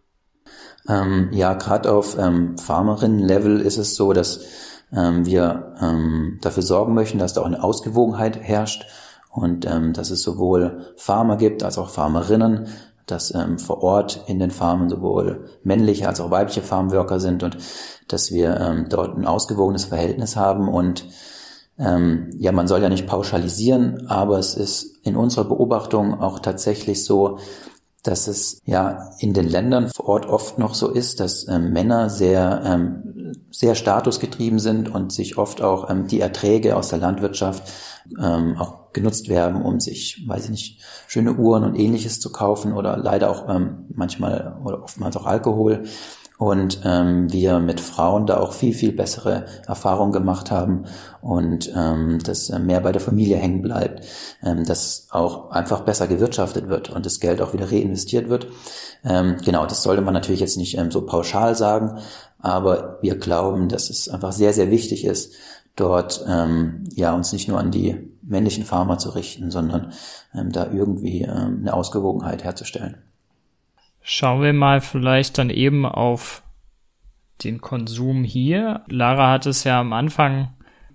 Ähm, 0.88 1.28
ja, 1.32 1.54
gerade 1.54 1.92
auf 1.92 2.18
ähm, 2.18 2.58
Farmerinnen-Level 2.58 3.60
ist 3.60 3.78
es 3.78 3.94
so, 3.94 4.12
dass 4.12 4.44
ähm, 4.92 5.24
wir 5.24 5.76
ähm, 5.80 6.38
dafür 6.42 6.62
sorgen 6.62 6.94
möchten, 6.94 7.18
dass 7.18 7.34
da 7.34 7.42
auch 7.42 7.46
eine 7.46 7.62
Ausgewogenheit 7.62 8.36
herrscht 8.36 8.86
und 9.30 9.64
ähm, 9.66 9.92
dass 9.92 10.10
es 10.10 10.22
sowohl 10.22 10.92
Farmer 10.96 11.36
gibt 11.36 11.62
als 11.62 11.78
auch 11.78 11.90
Farmerinnen, 11.90 12.66
dass 13.06 13.34
ähm, 13.34 13.58
vor 13.58 13.82
Ort 13.82 14.24
in 14.26 14.38
den 14.38 14.50
Farmen 14.50 14.88
sowohl 14.88 15.48
männliche 15.62 16.08
als 16.08 16.20
auch 16.20 16.30
weibliche 16.30 16.62
Farmworker 16.62 17.20
sind 17.20 17.42
und 17.42 17.58
dass 18.08 18.32
wir 18.32 18.58
ähm, 18.60 18.86
dort 18.88 19.16
ein 19.16 19.26
ausgewogenes 19.26 19.86
Verhältnis 19.86 20.36
haben. 20.36 20.68
Und 20.68 21.06
ähm, 21.78 22.30
ja, 22.38 22.52
man 22.52 22.68
soll 22.68 22.82
ja 22.82 22.88
nicht 22.88 23.06
pauschalisieren, 23.06 24.06
aber 24.08 24.38
es 24.38 24.54
ist 24.54 25.04
in 25.04 25.16
unserer 25.16 25.44
Beobachtung 25.44 26.20
auch 26.20 26.38
tatsächlich 26.38 27.04
so, 27.04 27.38
dass 28.02 28.26
es 28.26 28.60
ja 28.64 29.10
in 29.20 29.32
den 29.32 29.48
Ländern 29.48 29.88
vor 29.88 30.08
Ort 30.08 30.26
oft 30.26 30.58
noch 30.58 30.74
so 30.74 30.88
ist, 30.88 31.20
dass 31.20 31.46
ähm, 31.48 31.72
Männer 31.72 32.10
sehr, 32.10 32.62
ähm, 32.64 33.32
sehr 33.50 33.74
statusgetrieben 33.74 34.58
sind 34.58 34.92
und 34.92 35.12
sich 35.12 35.38
oft 35.38 35.62
auch 35.62 35.88
ähm, 35.88 36.08
die 36.08 36.20
Erträge 36.20 36.76
aus 36.76 36.88
der 36.88 36.98
Landwirtschaft 36.98 37.62
ähm, 38.20 38.56
auch 38.58 38.81
genutzt 38.92 39.28
werden, 39.28 39.62
um 39.62 39.80
sich, 39.80 40.24
weiß 40.26 40.44
ich 40.44 40.50
nicht, 40.50 40.80
schöne 41.06 41.34
Uhren 41.34 41.64
und 41.64 41.74
ähnliches 41.74 42.20
zu 42.20 42.30
kaufen 42.32 42.72
oder 42.72 42.96
leider 42.96 43.30
auch 43.30 43.48
ähm, 43.48 43.86
manchmal 43.94 44.58
oder 44.64 44.82
oftmals 44.82 45.16
auch 45.16 45.26
Alkohol 45.26 45.84
und 46.42 46.80
ähm, 46.84 47.32
wir 47.32 47.60
mit 47.60 47.80
Frauen 47.80 48.26
da 48.26 48.38
auch 48.38 48.52
viel, 48.52 48.74
viel 48.74 48.90
bessere 48.90 49.46
Erfahrungen 49.68 50.10
gemacht 50.10 50.50
haben 50.50 50.86
und 51.20 51.72
ähm, 51.76 52.18
dass 52.18 52.50
äh, 52.50 52.58
mehr 52.58 52.80
bei 52.80 52.90
der 52.90 53.00
Familie 53.00 53.36
hängen 53.36 53.62
bleibt, 53.62 54.04
ähm, 54.42 54.64
dass 54.64 55.06
auch 55.10 55.52
einfach 55.52 55.82
besser 55.82 56.08
gewirtschaftet 56.08 56.68
wird 56.68 56.90
und 56.90 57.06
das 57.06 57.20
Geld 57.20 57.40
auch 57.40 57.52
wieder 57.52 57.70
reinvestiert 57.70 58.28
wird. 58.28 58.48
Ähm, 59.04 59.36
genau, 59.44 59.66
das 59.66 59.84
sollte 59.84 60.02
man 60.02 60.14
natürlich 60.14 60.40
jetzt 60.40 60.56
nicht 60.56 60.76
ähm, 60.76 60.90
so 60.90 61.02
pauschal 61.02 61.54
sagen, 61.54 62.00
aber 62.40 62.98
wir 63.02 63.16
glauben, 63.18 63.68
dass 63.68 63.88
es 63.88 64.08
einfach 64.08 64.32
sehr, 64.32 64.52
sehr 64.52 64.68
wichtig 64.72 65.04
ist, 65.04 65.34
dort 65.76 66.24
ähm, 66.28 66.84
ja 66.94 67.14
uns 67.14 67.32
nicht 67.32 67.46
nur 67.46 67.60
an 67.60 67.70
die 67.70 68.11
männlichen 68.22 68.64
Farmer 68.64 68.98
zu 68.98 69.10
richten, 69.10 69.50
sondern 69.50 69.92
ähm, 70.34 70.52
da 70.52 70.70
irgendwie 70.72 71.22
ähm, 71.22 71.58
eine 71.60 71.74
Ausgewogenheit 71.74 72.44
herzustellen. 72.44 72.98
Schauen 74.00 74.42
wir 74.42 74.52
mal 74.52 74.80
vielleicht 74.80 75.38
dann 75.38 75.50
eben 75.50 75.86
auf 75.86 76.42
den 77.44 77.60
Konsum 77.60 78.24
hier. 78.24 78.82
Lara 78.88 79.30
hat 79.30 79.46
es 79.46 79.64
ja 79.64 79.80
am 79.80 79.92
Anfang 79.92 80.54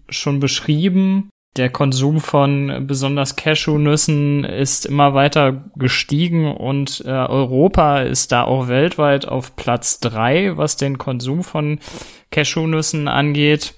schon 0.09 0.39
beschrieben. 0.39 1.29
Der 1.57 1.69
Konsum 1.69 2.19
von 2.19 2.85
besonders 2.85 3.35
Cashewnüssen 3.35 4.43
ist 4.43 4.85
immer 4.85 5.15
weiter 5.15 5.65
gestiegen 5.75 6.53
und 6.53 7.03
äh, 7.05 7.09
Europa 7.09 8.01
ist 8.01 8.31
da 8.31 8.43
auch 8.43 8.67
weltweit 8.67 9.27
auf 9.27 9.55
Platz 9.55 9.99
drei, 9.99 10.55
was 10.55 10.77
den 10.77 10.99
Konsum 10.99 11.43
von 11.43 11.79
Cashewnüssen 12.29 13.07
angeht. 13.07 13.73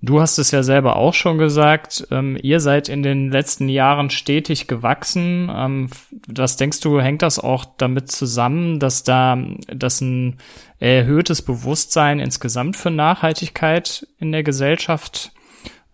Du 0.00 0.20
hast 0.20 0.38
es 0.38 0.52
ja 0.52 0.62
selber 0.62 0.96
auch 0.96 1.14
schon 1.14 1.38
gesagt, 1.38 2.06
ähm, 2.12 2.38
ihr 2.40 2.60
seid 2.60 2.88
in 2.88 3.02
den 3.02 3.32
letzten 3.32 3.68
Jahren 3.68 4.10
stetig 4.10 4.68
gewachsen. 4.68 5.50
Ähm, 5.52 5.90
was 6.28 6.56
denkst 6.56 6.80
du, 6.80 7.00
hängt 7.00 7.22
das 7.22 7.40
auch 7.40 7.64
damit 7.64 8.10
zusammen, 8.10 8.78
dass 8.78 9.02
da 9.02 9.36
dass 9.66 10.00
ein 10.00 10.38
erhöhtes 10.78 11.42
Bewusstsein 11.42 12.20
insgesamt 12.20 12.76
für 12.76 12.92
Nachhaltigkeit 12.92 14.06
in 14.20 14.30
der 14.30 14.44
Gesellschaft 14.44 15.32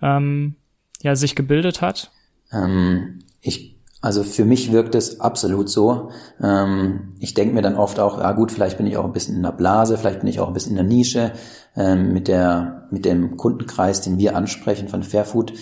ähm, 0.02 0.56
ja 1.00 1.16
sich 1.16 1.34
gebildet 1.34 1.80
hat? 1.80 2.10
Ähm, 2.52 3.20
ich 3.40 3.73
also 4.04 4.22
für 4.22 4.44
mich 4.44 4.70
wirkt 4.70 4.94
es 4.94 5.20
absolut 5.20 5.70
so. 5.70 6.10
Ähm, 6.38 7.14
ich 7.20 7.32
denke 7.32 7.54
mir 7.54 7.62
dann 7.62 7.76
oft 7.76 7.98
auch, 7.98 8.18
ja 8.18 8.32
gut, 8.32 8.52
vielleicht 8.52 8.76
bin 8.76 8.86
ich 8.86 8.98
auch 8.98 9.06
ein 9.06 9.14
bisschen 9.14 9.34
in 9.34 9.42
der 9.42 9.52
Blase, 9.52 9.96
vielleicht 9.96 10.20
bin 10.20 10.28
ich 10.28 10.40
auch 10.40 10.48
ein 10.48 10.52
bisschen 10.52 10.72
in 10.72 10.76
der 10.76 10.84
Nische 10.84 11.32
ähm, 11.74 12.12
mit 12.12 12.28
der 12.28 12.86
mit 12.90 13.06
dem 13.06 13.38
Kundenkreis, 13.38 14.02
den 14.02 14.18
wir 14.18 14.36
ansprechen 14.36 14.88
von 14.88 15.02
Fairfood. 15.02 15.54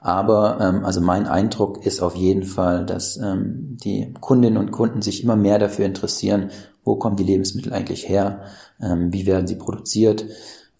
Aber 0.00 0.58
ähm, 0.62 0.86
also 0.86 1.02
mein 1.02 1.26
Eindruck 1.26 1.84
ist 1.84 2.00
auf 2.00 2.16
jeden 2.16 2.44
Fall, 2.44 2.86
dass 2.86 3.20
die 3.20 4.14
Kundinnen 4.20 4.56
und 4.56 4.72
Kunden 4.72 5.02
sich 5.02 5.22
immer 5.22 5.36
mehr 5.36 5.58
dafür 5.58 5.84
interessieren, 5.84 6.48
wo 6.84 6.96
kommen 6.96 7.16
die 7.16 7.24
Lebensmittel 7.24 7.74
eigentlich 7.74 8.08
her, 8.08 8.44
wie 8.78 9.26
werden 9.26 9.46
sie 9.46 9.56
produziert 9.56 10.24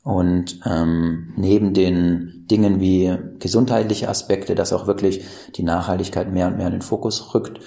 und 0.02 0.60
ähm, 0.66 1.32
neben 1.36 1.74
den 1.74 2.44
Dingen 2.50 2.80
wie 2.80 3.16
gesundheitliche 3.38 4.08
Aspekte, 4.08 4.54
dass 4.54 4.72
auch 4.72 4.86
wirklich 4.86 5.24
die 5.54 5.62
Nachhaltigkeit 5.62 6.32
mehr 6.32 6.48
und 6.48 6.56
mehr 6.56 6.66
in 6.66 6.72
den 6.72 6.82
Fokus 6.82 7.34
rückt. 7.34 7.60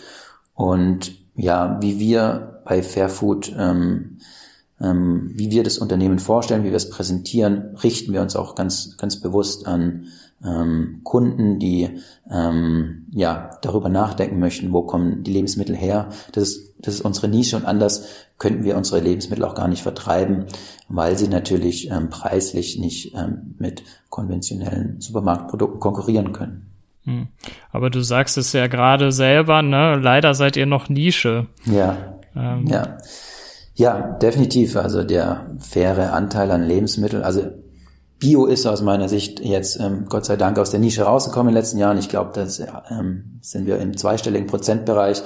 Und 0.54 1.16
ja, 1.36 1.78
wie 1.82 2.00
wir 2.00 2.62
bei 2.66 2.84
Fairfood, 2.84 3.54
ähm, 3.58 4.18
ähm, 4.82 5.32
wie 5.34 5.52
wir 5.52 5.64
das 5.64 5.78
Unternehmen 5.78 6.20
vorstellen, 6.20 6.64
wie 6.64 6.70
wir 6.70 6.76
es 6.76 6.90
präsentieren, 6.90 7.76
richten 7.84 8.14
wir 8.14 8.22
uns 8.22 8.36
auch 8.36 8.56
ganz, 8.56 8.98
ganz 8.98 9.22
bewusst 9.22 9.68
an 9.68 10.08
ähm, 10.44 11.02
Kunden, 11.04 11.60
die 11.60 11.90
ähm, 12.30 13.06
ja 13.12 13.52
darüber 13.62 13.90
nachdenken 13.90 14.40
möchten, 14.40 14.74
wo 14.74 14.84
kommen 14.84 15.24
die 15.24 15.32
Lebensmittel 15.32 15.76
her. 15.76 16.10
Das 16.34 16.44
ist, 16.44 16.76
das 16.80 16.96
ist 16.96 17.02
unsere 17.02 17.28
Nische 17.30 17.56
und 17.56 17.66
anders 17.66 18.06
könnten 18.38 18.64
wir 18.64 18.76
unsere 18.76 19.00
Lebensmittel 19.00 19.46
auch 19.46 19.56
gar 19.56 19.68
nicht 19.68 19.82
vertreiben, 19.82 20.46
weil 20.90 21.18
sie 21.18 21.30
natürlich 21.30 21.90
ähm, 21.90 22.10
preislich 22.10 22.78
nicht 22.78 23.16
ähm, 23.16 23.56
mit 23.58 23.84
konventionellen 24.10 25.00
Supermarktprodukten 25.00 25.80
konkurrieren 25.80 26.34
können. 26.34 26.70
Hm. 27.06 27.28
Aber 27.72 27.90
du 27.90 28.02
sagst 28.02 28.38
es 28.38 28.52
ja 28.52 28.68
gerade 28.68 29.12
selber, 29.12 29.62
ne? 29.62 29.96
Leider 29.96 30.34
seid 30.34 30.58
ihr 30.58 30.66
noch 30.66 30.90
Nische. 30.90 31.48
Ja. 31.66 32.18
Ähm. 32.36 32.68
Ja. 32.68 32.98
Ja, 33.76 34.14
definitiv. 34.22 34.78
Also 34.78 35.04
der 35.04 35.52
faire 35.60 36.14
Anteil 36.14 36.50
an 36.52 36.64
Lebensmitteln, 36.64 37.24
also 37.24 37.42
Bio 38.18 38.46
ist 38.46 38.66
aus 38.66 38.82
meiner 38.82 39.10
Sicht 39.10 39.42
jetzt 39.42 39.80
ähm, 39.80 40.06
Gott 40.08 40.26
sei 40.26 40.38
Dank 40.38 40.58
aus 40.58 40.72
der 40.72 40.80
Nische 40.80 41.04
rausgekommen 41.04 41.50
in 41.50 41.56
den 41.56 41.62
letzten 41.62 41.78
Jahren. 41.80 41.98
Ich 41.98 42.08
glaube, 42.08 42.32
da 42.34 42.84
ähm, 42.90 43.40
sind 43.42 43.68
wir 43.68 43.78
im 43.80 43.98
zweistelligen 43.98 44.48
Prozentbereich. 44.48 45.22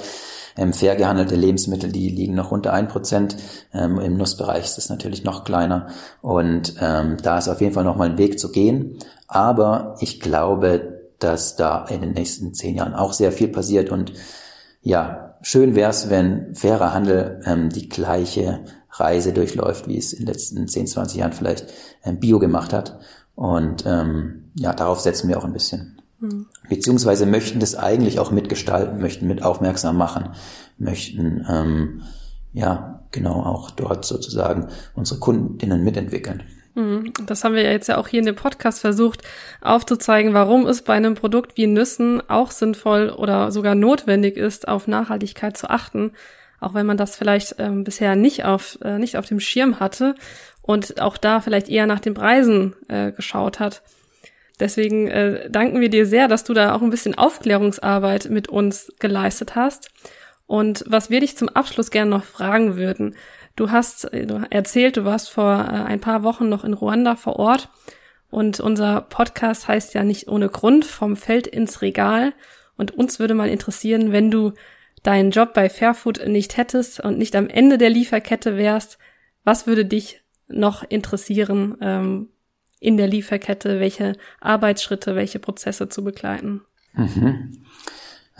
Ähm, 0.56 0.72
fair 0.72 0.96
gehandelte 0.96 1.36
Lebensmittel, 1.36 1.92
die 1.92 2.08
liegen 2.08 2.34
noch 2.34 2.50
unter 2.50 2.72
ein 2.72 2.88
Prozent. 2.88 3.36
Ähm, 3.72 4.00
Im 4.00 4.16
Nussbereich 4.16 4.64
ist 4.64 4.78
es 4.78 4.88
natürlich 4.88 5.22
noch 5.22 5.44
kleiner. 5.44 5.86
Und 6.20 6.74
ähm, 6.80 7.16
da 7.22 7.38
ist 7.38 7.48
auf 7.48 7.60
jeden 7.60 7.72
Fall 7.72 7.84
noch 7.84 7.96
mal 7.96 8.10
ein 8.10 8.18
Weg 8.18 8.40
zu 8.40 8.50
gehen. 8.50 8.98
Aber 9.28 9.94
ich 10.00 10.18
glaube, 10.18 11.00
dass 11.20 11.54
da 11.54 11.84
in 11.84 12.00
den 12.00 12.12
nächsten 12.12 12.52
zehn 12.52 12.74
Jahren 12.74 12.94
auch 12.94 13.12
sehr 13.12 13.30
viel 13.30 13.48
passiert 13.48 13.90
und 13.90 14.12
ja, 14.82 15.36
schön 15.42 15.74
wäre 15.74 15.90
es, 15.90 16.10
wenn 16.10 16.54
fairer 16.54 16.92
Handel 16.92 17.40
ähm, 17.44 17.70
die 17.70 17.88
gleiche 17.88 18.64
Reise 18.90 19.32
durchläuft, 19.32 19.88
wie 19.88 19.96
es 19.96 20.12
in 20.12 20.20
den 20.20 20.32
letzten 20.32 20.68
10, 20.68 20.86
20 20.86 21.18
Jahren 21.18 21.32
vielleicht 21.32 21.66
ähm, 22.04 22.18
Bio 22.18 22.38
gemacht 22.38 22.72
hat. 22.72 22.98
Und 23.34 23.84
ähm, 23.86 24.50
ja, 24.54 24.72
darauf 24.72 25.00
setzen 25.00 25.28
wir 25.28 25.38
auch 25.38 25.44
ein 25.44 25.52
bisschen. 25.52 26.00
Mhm. 26.18 26.46
Beziehungsweise 26.68 27.26
möchten 27.26 27.60
das 27.60 27.74
eigentlich 27.74 28.18
auch 28.20 28.30
mitgestalten, 28.30 29.00
möchten 29.00 29.26
mit 29.26 29.42
aufmerksam 29.42 29.96
machen, 29.96 30.30
möchten 30.78 31.46
ähm, 31.48 32.02
ja 32.52 33.02
genau 33.10 33.42
auch 33.42 33.70
dort 33.70 34.04
sozusagen 34.04 34.68
unsere 34.94 35.20
Kundinnen 35.20 35.82
mitentwickeln. 35.82 36.42
Mhm. 36.74 37.12
Das 37.26 37.44
haben 37.44 37.54
wir 37.54 37.62
ja 37.62 37.70
jetzt 37.70 37.88
ja 37.88 37.98
auch 37.98 38.08
hier 38.08 38.20
in 38.20 38.26
dem 38.26 38.36
Podcast 38.36 38.80
versucht 38.80 39.22
aufzuzeigen, 39.60 40.34
warum 40.34 40.66
es 40.66 40.82
bei 40.82 40.94
einem 40.94 41.14
Produkt 41.14 41.56
wie 41.56 41.66
Nüssen 41.66 42.22
auch 42.28 42.50
sinnvoll 42.50 43.10
oder 43.10 43.50
sogar 43.50 43.74
notwendig 43.74 44.36
ist, 44.36 44.68
auf 44.68 44.86
Nachhaltigkeit 44.86 45.56
zu 45.56 45.68
achten, 45.68 46.12
auch 46.60 46.74
wenn 46.74 46.86
man 46.86 46.96
das 46.96 47.16
vielleicht 47.16 47.56
ähm, 47.58 47.84
bisher 47.84 48.16
nicht 48.16 48.44
auf 48.44 48.78
äh, 48.82 48.98
nicht 48.98 49.16
auf 49.16 49.26
dem 49.26 49.40
Schirm 49.40 49.80
hatte 49.80 50.14
und 50.62 51.00
auch 51.00 51.16
da 51.16 51.40
vielleicht 51.40 51.68
eher 51.68 51.86
nach 51.86 52.00
den 52.00 52.14
Preisen 52.14 52.76
äh, 52.88 53.12
geschaut 53.12 53.58
hat. 53.58 53.82
Deswegen 54.60 55.08
äh, 55.08 55.50
danken 55.50 55.80
wir 55.80 55.88
dir 55.88 56.06
sehr, 56.06 56.28
dass 56.28 56.44
du 56.44 56.52
da 56.52 56.74
auch 56.74 56.82
ein 56.82 56.90
bisschen 56.90 57.16
Aufklärungsarbeit 57.16 58.28
mit 58.30 58.48
uns 58.48 58.92
geleistet 59.00 59.56
hast. 59.56 59.90
Und 60.46 60.84
was 60.86 61.10
wir 61.10 61.20
dich 61.20 61.36
zum 61.36 61.48
Abschluss 61.48 61.90
gerne 61.90 62.10
noch 62.10 62.24
fragen 62.24 62.76
würden, 62.76 63.14
Du 63.56 63.70
hast 63.70 64.04
erzählt, 64.04 64.96
du 64.96 65.04
warst 65.04 65.30
vor 65.30 65.52
äh, 65.52 65.84
ein 65.84 66.00
paar 66.00 66.22
Wochen 66.22 66.48
noch 66.48 66.64
in 66.64 66.74
Ruanda 66.74 67.16
vor 67.16 67.36
Ort 67.36 67.68
und 68.30 68.60
unser 68.60 69.02
Podcast 69.02 69.68
heißt 69.68 69.94
ja 69.94 70.04
nicht 70.04 70.28
ohne 70.28 70.48
Grund 70.48 70.84
vom 70.84 71.16
Feld 71.16 71.46
ins 71.46 71.82
Regal. 71.82 72.32
Und 72.76 72.92
uns 72.92 73.18
würde 73.18 73.34
mal 73.34 73.48
interessieren, 73.48 74.12
wenn 74.12 74.30
du 74.30 74.52
deinen 75.02 75.32
Job 75.32 75.52
bei 75.52 75.68
Fairfood 75.68 76.26
nicht 76.26 76.56
hättest 76.56 77.00
und 77.00 77.18
nicht 77.18 77.34
am 77.34 77.48
Ende 77.48 77.76
der 77.76 77.90
Lieferkette 77.90 78.56
wärst, 78.56 78.98
was 79.44 79.66
würde 79.66 79.84
dich 79.84 80.22
noch 80.48 80.84
interessieren 80.88 81.76
ähm, 81.80 82.28
in 82.78 82.96
der 82.96 83.08
Lieferkette, 83.08 83.80
welche 83.80 84.16
Arbeitsschritte, 84.40 85.16
welche 85.16 85.38
Prozesse 85.38 85.88
zu 85.88 86.04
begleiten? 86.04 86.62
Mhm. 86.94 87.64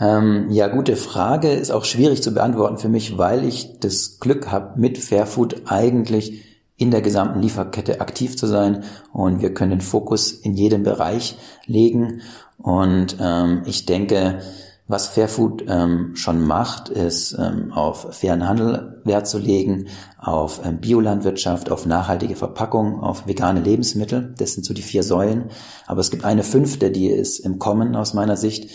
Ähm, 0.01 0.47
ja, 0.49 0.67
gute 0.67 0.95
Frage. 0.95 1.51
Ist 1.51 1.71
auch 1.71 1.85
schwierig 1.85 2.23
zu 2.23 2.33
beantworten 2.33 2.79
für 2.79 2.89
mich, 2.89 3.19
weil 3.19 3.45
ich 3.45 3.79
das 3.79 4.19
Glück 4.19 4.51
habe, 4.51 4.79
mit 4.79 4.97
Fairfood 4.97 5.61
eigentlich 5.65 6.43
in 6.75 6.89
der 6.89 7.01
gesamten 7.01 7.39
Lieferkette 7.39 8.01
aktiv 8.01 8.35
zu 8.35 8.47
sein 8.47 8.83
und 9.13 9.43
wir 9.43 9.53
können 9.53 9.69
den 9.69 9.81
Fokus 9.81 10.31
in 10.31 10.55
jedem 10.55 10.81
Bereich 10.81 11.37
legen. 11.67 12.21
Und 12.57 13.17
ähm, 13.21 13.61
ich 13.65 13.85
denke, 13.85 14.39
was 14.87 15.05
Fairfood 15.07 15.65
ähm, 15.67 16.15
schon 16.15 16.45
macht, 16.45 16.89
ist 16.89 17.37
ähm, 17.39 17.71
auf 17.71 18.07
fairen 18.15 18.47
Handel 18.47 18.99
Wert 19.05 19.27
zu 19.27 19.37
legen, 19.37 19.85
auf 20.17 20.61
ähm, 20.65 20.79
Biolandwirtschaft, 20.79 21.71
auf 21.71 21.85
nachhaltige 21.85 22.35
Verpackung, 22.35 22.99
auf 23.01 23.27
vegane 23.27 23.61
Lebensmittel. 23.61 24.33
Das 24.39 24.53
sind 24.53 24.65
so 24.65 24.73
die 24.73 24.81
vier 24.81 25.03
Säulen. 25.03 25.51
Aber 25.85 26.01
es 26.01 26.09
gibt 26.09 26.25
eine 26.25 26.43
fünfte, 26.43 26.89
die 26.89 27.07
ist 27.07 27.37
im 27.39 27.59
Kommen 27.59 27.95
aus 27.95 28.15
meiner 28.15 28.37
Sicht. 28.37 28.71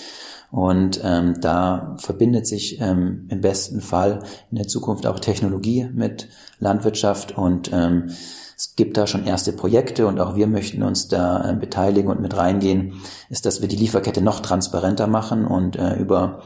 Und 0.57 1.03
ähm, 1.05 1.39
da 1.43 1.97
verbindet 1.99 2.47
sich 2.47 2.81
ähm, 2.81 3.27
im 3.29 3.43
besten 3.43 3.83
Fall 3.83 4.21
in 4.51 4.57
der 4.57 4.67
Zukunft 4.67 5.07
auch 5.07 5.21
Technologie 5.21 5.87
mit 5.93 6.31
Landwirtschaft 6.61 7.37
und 7.37 7.71
ähm, 7.75 8.09
es 8.57 8.75
gibt 8.75 8.97
da 8.97 9.07
schon 9.07 9.27
erste 9.27 9.53
Projekte 9.53 10.07
und 10.07 10.19
auch 10.19 10.35
wir 10.35 10.47
möchten 10.47 10.83
uns 10.83 11.09
da 11.09 11.51
äh, 11.51 11.55
beteiligen 11.55 12.11
und 12.11 12.23
mit 12.23 12.39
reingehen, 12.39 12.95
ist, 13.29 13.45
dass 13.45 13.61
wir 13.61 13.69
die 13.69 13.77
Lieferkette 13.77 14.23
noch 14.23 14.41
transparenter 14.41 15.07
machen 15.07 15.45
und 15.45 15.77
äh, 15.77 15.97
über 15.97 16.41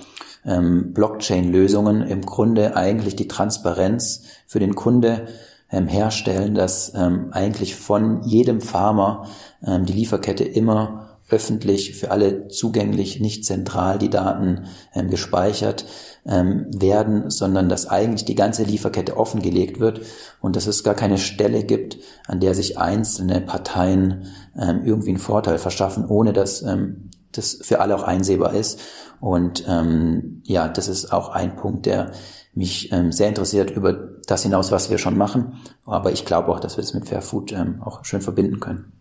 ähm, 0.44 0.92
Blockchain-Lösungen 0.92 2.02
im 2.02 2.22
Grunde 2.22 2.76
eigentlich 2.76 3.14
die 3.14 3.28
Transparenz 3.28 4.24
für 4.44 4.58
den 4.58 4.74
Kunde 4.74 5.28
ähm, 5.70 5.86
herstellen, 5.86 6.56
dass 6.56 6.92
ähm, 6.96 7.28
eigentlich 7.30 7.76
von 7.76 8.24
jedem 8.24 8.60
Farmer 8.60 9.28
ähm, 9.64 9.86
die 9.86 9.92
Lieferkette 9.92 10.42
immer 10.42 11.09
öffentlich 11.30 11.94
für 11.94 12.10
alle 12.10 12.48
zugänglich, 12.48 13.20
nicht 13.20 13.44
zentral 13.44 13.98
die 13.98 14.10
Daten 14.10 14.66
ähm, 14.94 15.10
gespeichert 15.10 15.86
ähm, 16.26 16.66
werden, 16.74 17.30
sondern 17.30 17.68
dass 17.68 17.86
eigentlich 17.86 18.24
die 18.24 18.34
ganze 18.34 18.64
Lieferkette 18.64 19.16
offengelegt 19.16 19.80
wird 19.80 20.02
und 20.40 20.56
dass 20.56 20.66
es 20.66 20.84
gar 20.84 20.94
keine 20.94 21.18
Stelle 21.18 21.64
gibt, 21.64 21.98
an 22.26 22.40
der 22.40 22.54
sich 22.54 22.78
einzelne 22.78 23.40
Parteien 23.40 24.26
ähm, 24.58 24.82
irgendwie 24.84 25.10
einen 25.10 25.18
Vorteil 25.18 25.58
verschaffen, 25.58 26.06
ohne 26.06 26.32
dass 26.32 26.62
ähm, 26.62 27.10
das 27.32 27.58
für 27.62 27.80
alle 27.80 27.94
auch 27.96 28.02
einsehbar 28.02 28.54
ist. 28.54 28.80
Und 29.20 29.64
ähm, 29.68 30.42
ja, 30.44 30.68
das 30.68 30.88
ist 30.88 31.12
auch 31.12 31.28
ein 31.28 31.56
Punkt, 31.56 31.86
der 31.86 32.12
mich 32.54 32.90
ähm, 32.92 33.12
sehr 33.12 33.28
interessiert 33.28 33.70
über 33.70 33.92
das 34.26 34.42
hinaus, 34.42 34.72
was 34.72 34.90
wir 34.90 34.98
schon 34.98 35.16
machen. 35.16 35.60
Aber 35.84 36.12
ich 36.12 36.24
glaube 36.24 36.48
auch, 36.48 36.60
dass 36.60 36.76
wir 36.76 36.82
das 36.82 36.94
mit 36.94 37.08
Fair 37.08 37.22
Food 37.22 37.52
ähm, 37.52 37.80
auch 37.82 38.04
schön 38.04 38.20
verbinden 38.20 38.60
können. 38.60 38.92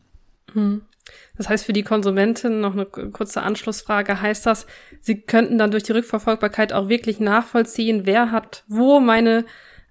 Hm. 0.54 0.82
Das 1.40 1.48
heißt 1.48 1.66
für 1.66 1.72
die 1.72 1.84
Konsumentin 1.84 2.60
noch 2.60 2.74
eine 2.74 2.86
kurze 2.86 3.42
Anschlussfrage. 3.42 4.22
Heißt 4.22 4.46
das, 4.46 4.68
sie 5.00 5.22
könnten 5.22 5.58
dann 5.58 5.72
durch 5.72 5.84
die 5.84 5.94
Rückverfolgbarkeit 5.94 6.74
auch 6.74 6.90
wirklich 6.90 7.22
nachvollziehen, 7.22 8.02
wer 8.04 8.32
hat 8.32 8.66
wo 8.68 9.00
meine 9.00 9.46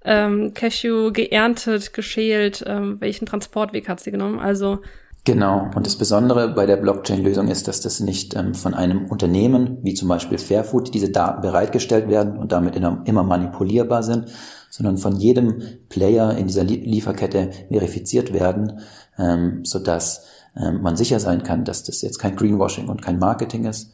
ähm, 0.04 0.52
Cashew 0.52 1.10
geerntet, 1.10 1.94
geschält, 1.94 2.62
ähm, 2.66 3.00
welchen 3.00 3.24
Transportweg 3.24 3.88
hat 3.88 3.98
sie 3.98 4.10
genommen? 4.10 4.38
Also 4.38 4.80
Genau. 5.24 5.70
Und 5.74 5.86
das 5.86 5.96
Besondere 5.96 6.48
bei 6.48 6.64
der 6.64 6.76
Blockchain-Lösung 6.76 7.48
ist, 7.48 7.68
dass 7.68 7.80
das 7.80 8.00
nicht 8.00 8.34
ähm, 8.34 8.54
von 8.54 8.74
einem 8.74 9.06
Unternehmen, 9.06 9.78
wie 9.82 9.94
zum 9.94 10.08
Beispiel 10.08 10.38
Fairfood, 10.38 10.94
diese 10.94 11.10
Daten 11.10 11.40
bereitgestellt 11.40 12.08
werden 12.08 12.38
und 12.38 12.52
damit 12.52 12.76
immer 12.76 13.22
manipulierbar 13.22 14.02
sind, 14.02 14.26
sondern 14.70 14.96
von 14.96 15.16
jedem 15.16 15.62
Player 15.88 16.36
in 16.36 16.46
dieser 16.46 16.64
Lieferkette 16.64 17.50
verifiziert 17.70 18.32
werden, 18.32 18.80
ähm, 19.18 19.64
sodass 19.64 20.26
ähm, 20.60 20.82
man 20.82 20.96
sicher 20.96 21.20
sein 21.20 21.42
kann, 21.42 21.64
dass 21.64 21.84
das 21.84 22.02
jetzt 22.02 22.18
kein 22.18 22.36
Greenwashing 22.36 22.88
und 22.88 23.02
kein 23.02 23.18
Marketing 23.18 23.64
ist. 23.64 23.92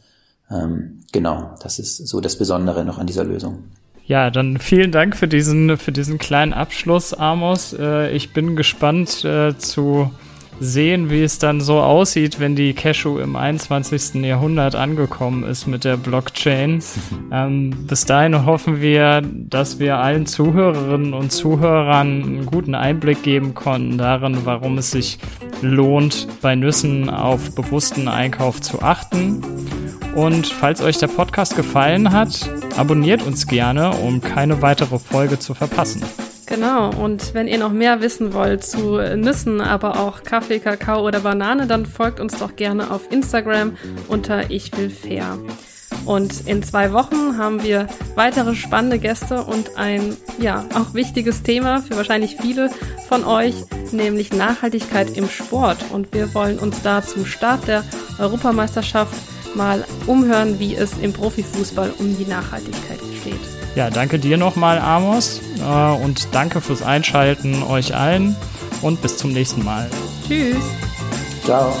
Ähm, 0.49 1.01
genau, 1.11 1.55
das 1.61 1.79
ist 1.79 2.07
so 2.07 2.21
das 2.21 2.37
Besondere 2.37 2.85
noch 2.85 2.97
an 2.97 3.07
dieser 3.07 3.23
Lösung. 3.23 3.63
Ja, 4.05 4.29
dann 4.29 4.59
vielen 4.59 4.91
Dank 4.91 5.15
für 5.15 5.27
diesen, 5.27 5.77
für 5.77 5.91
diesen 5.91 6.19
kleinen 6.19 6.53
Abschluss, 6.53 7.13
Amos. 7.13 7.73
Äh, 7.73 8.11
ich 8.11 8.33
bin 8.33 8.55
gespannt 8.55 9.25
äh, 9.25 9.57
zu 9.57 10.11
sehen, 10.59 11.09
wie 11.09 11.21
es 11.21 11.39
dann 11.39 11.61
so 11.61 11.79
aussieht, 11.79 12.39
wenn 12.39 12.55
die 12.55 12.73
Cashew 12.73 13.19
im 13.19 13.35
21. 13.35 14.23
Jahrhundert 14.23 14.75
angekommen 14.75 15.43
ist 15.43 15.67
mit 15.67 15.83
der 15.83 15.97
Blockchain. 15.97 16.81
ähm, 17.31 17.71
bis 17.87 18.05
dahin 18.05 18.45
hoffen 18.45 18.81
wir, 18.81 19.21
dass 19.21 19.79
wir 19.79 19.97
allen 19.97 20.25
Zuhörerinnen 20.25 21.13
und 21.13 21.31
Zuhörern 21.31 22.23
einen 22.23 22.45
guten 22.45 22.75
Einblick 22.75 23.23
geben 23.23 23.53
konnten 23.53 23.97
darin, 23.97 24.39
warum 24.45 24.77
es 24.77 24.91
sich 24.91 25.19
lohnt, 25.61 26.27
bei 26.41 26.55
Nüssen 26.55 27.09
auf 27.09 27.55
bewussten 27.55 28.07
Einkauf 28.07 28.61
zu 28.61 28.81
achten. 28.81 29.41
Und 30.15 30.47
falls 30.47 30.81
euch 30.81 30.97
der 30.97 31.07
Podcast 31.07 31.55
gefallen 31.55 32.13
hat, 32.13 32.49
abonniert 32.77 33.21
uns 33.21 33.47
gerne, 33.47 33.91
um 33.97 34.21
keine 34.21 34.61
weitere 34.61 34.97
Folge 34.97 35.39
zu 35.39 35.53
verpassen. 35.53 36.03
Genau, 36.47 36.91
und 36.91 37.33
wenn 37.33 37.47
ihr 37.47 37.57
noch 37.57 37.71
mehr 37.71 38.01
wissen 38.01 38.33
wollt 38.33 38.63
zu 38.63 38.97
Nüssen, 39.15 39.61
aber 39.61 39.99
auch 39.99 40.23
Kaffee, 40.23 40.59
Kakao 40.59 41.05
oder 41.05 41.21
Banane, 41.21 41.65
dann 41.65 41.85
folgt 41.85 42.19
uns 42.19 42.37
doch 42.37 42.55
gerne 42.55 42.91
auf 42.91 43.11
Instagram 43.11 43.77
unter 44.07 44.51
Ich 44.51 44.75
will 44.77 44.89
fair. 44.91 45.37
Und 46.05 46.47
in 46.47 46.61
zwei 46.61 46.93
Wochen 46.93 47.37
haben 47.37 47.63
wir 47.63 47.87
weitere 48.13 48.55
spannende 48.55 48.99
Gäste 48.99 49.43
und 49.43 49.75
ein, 49.75 50.15
ja, 50.39 50.65
auch 50.75 50.93
wichtiges 50.93 51.41
Thema 51.41 51.81
für 51.81 51.95
wahrscheinlich 51.95 52.37
viele 52.39 52.69
von 53.07 53.23
euch, 53.23 53.55
nämlich 53.91 54.31
Nachhaltigkeit 54.31 55.17
im 55.17 55.27
Sport. 55.27 55.77
Und 55.91 56.13
wir 56.13 56.33
wollen 56.35 56.59
uns 56.59 56.81
da 56.83 57.01
zum 57.01 57.25
Start 57.25 57.67
der 57.67 57.83
Europameisterschaft 58.19 59.15
mal 59.55 59.83
umhören, 60.05 60.59
wie 60.59 60.75
es 60.75 60.97
im 60.99 61.11
Profifußball 61.11 61.93
um 61.97 62.15
die 62.17 62.25
Nachhaltigkeit 62.25 62.99
steht. 62.99 63.14
Ja, 63.75 63.89
danke 63.89 64.19
dir 64.19 64.37
nochmal, 64.37 64.79
Amos. 64.79 65.41
Äh, 65.59 66.03
und 66.03 66.29
danke 66.33 66.61
fürs 66.61 66.81
Einschalten 66.81 67.61
euch 67.63 67.93
allen. 67.95 68.35
Und 68.81 69.01
bis 69.01 69.17
zum 69.17 69.31
nächsten 69.33 69.63
Mal. 69.63 69.89
Tschüss. 70.27 70.57
Ciao. 71.43 71.73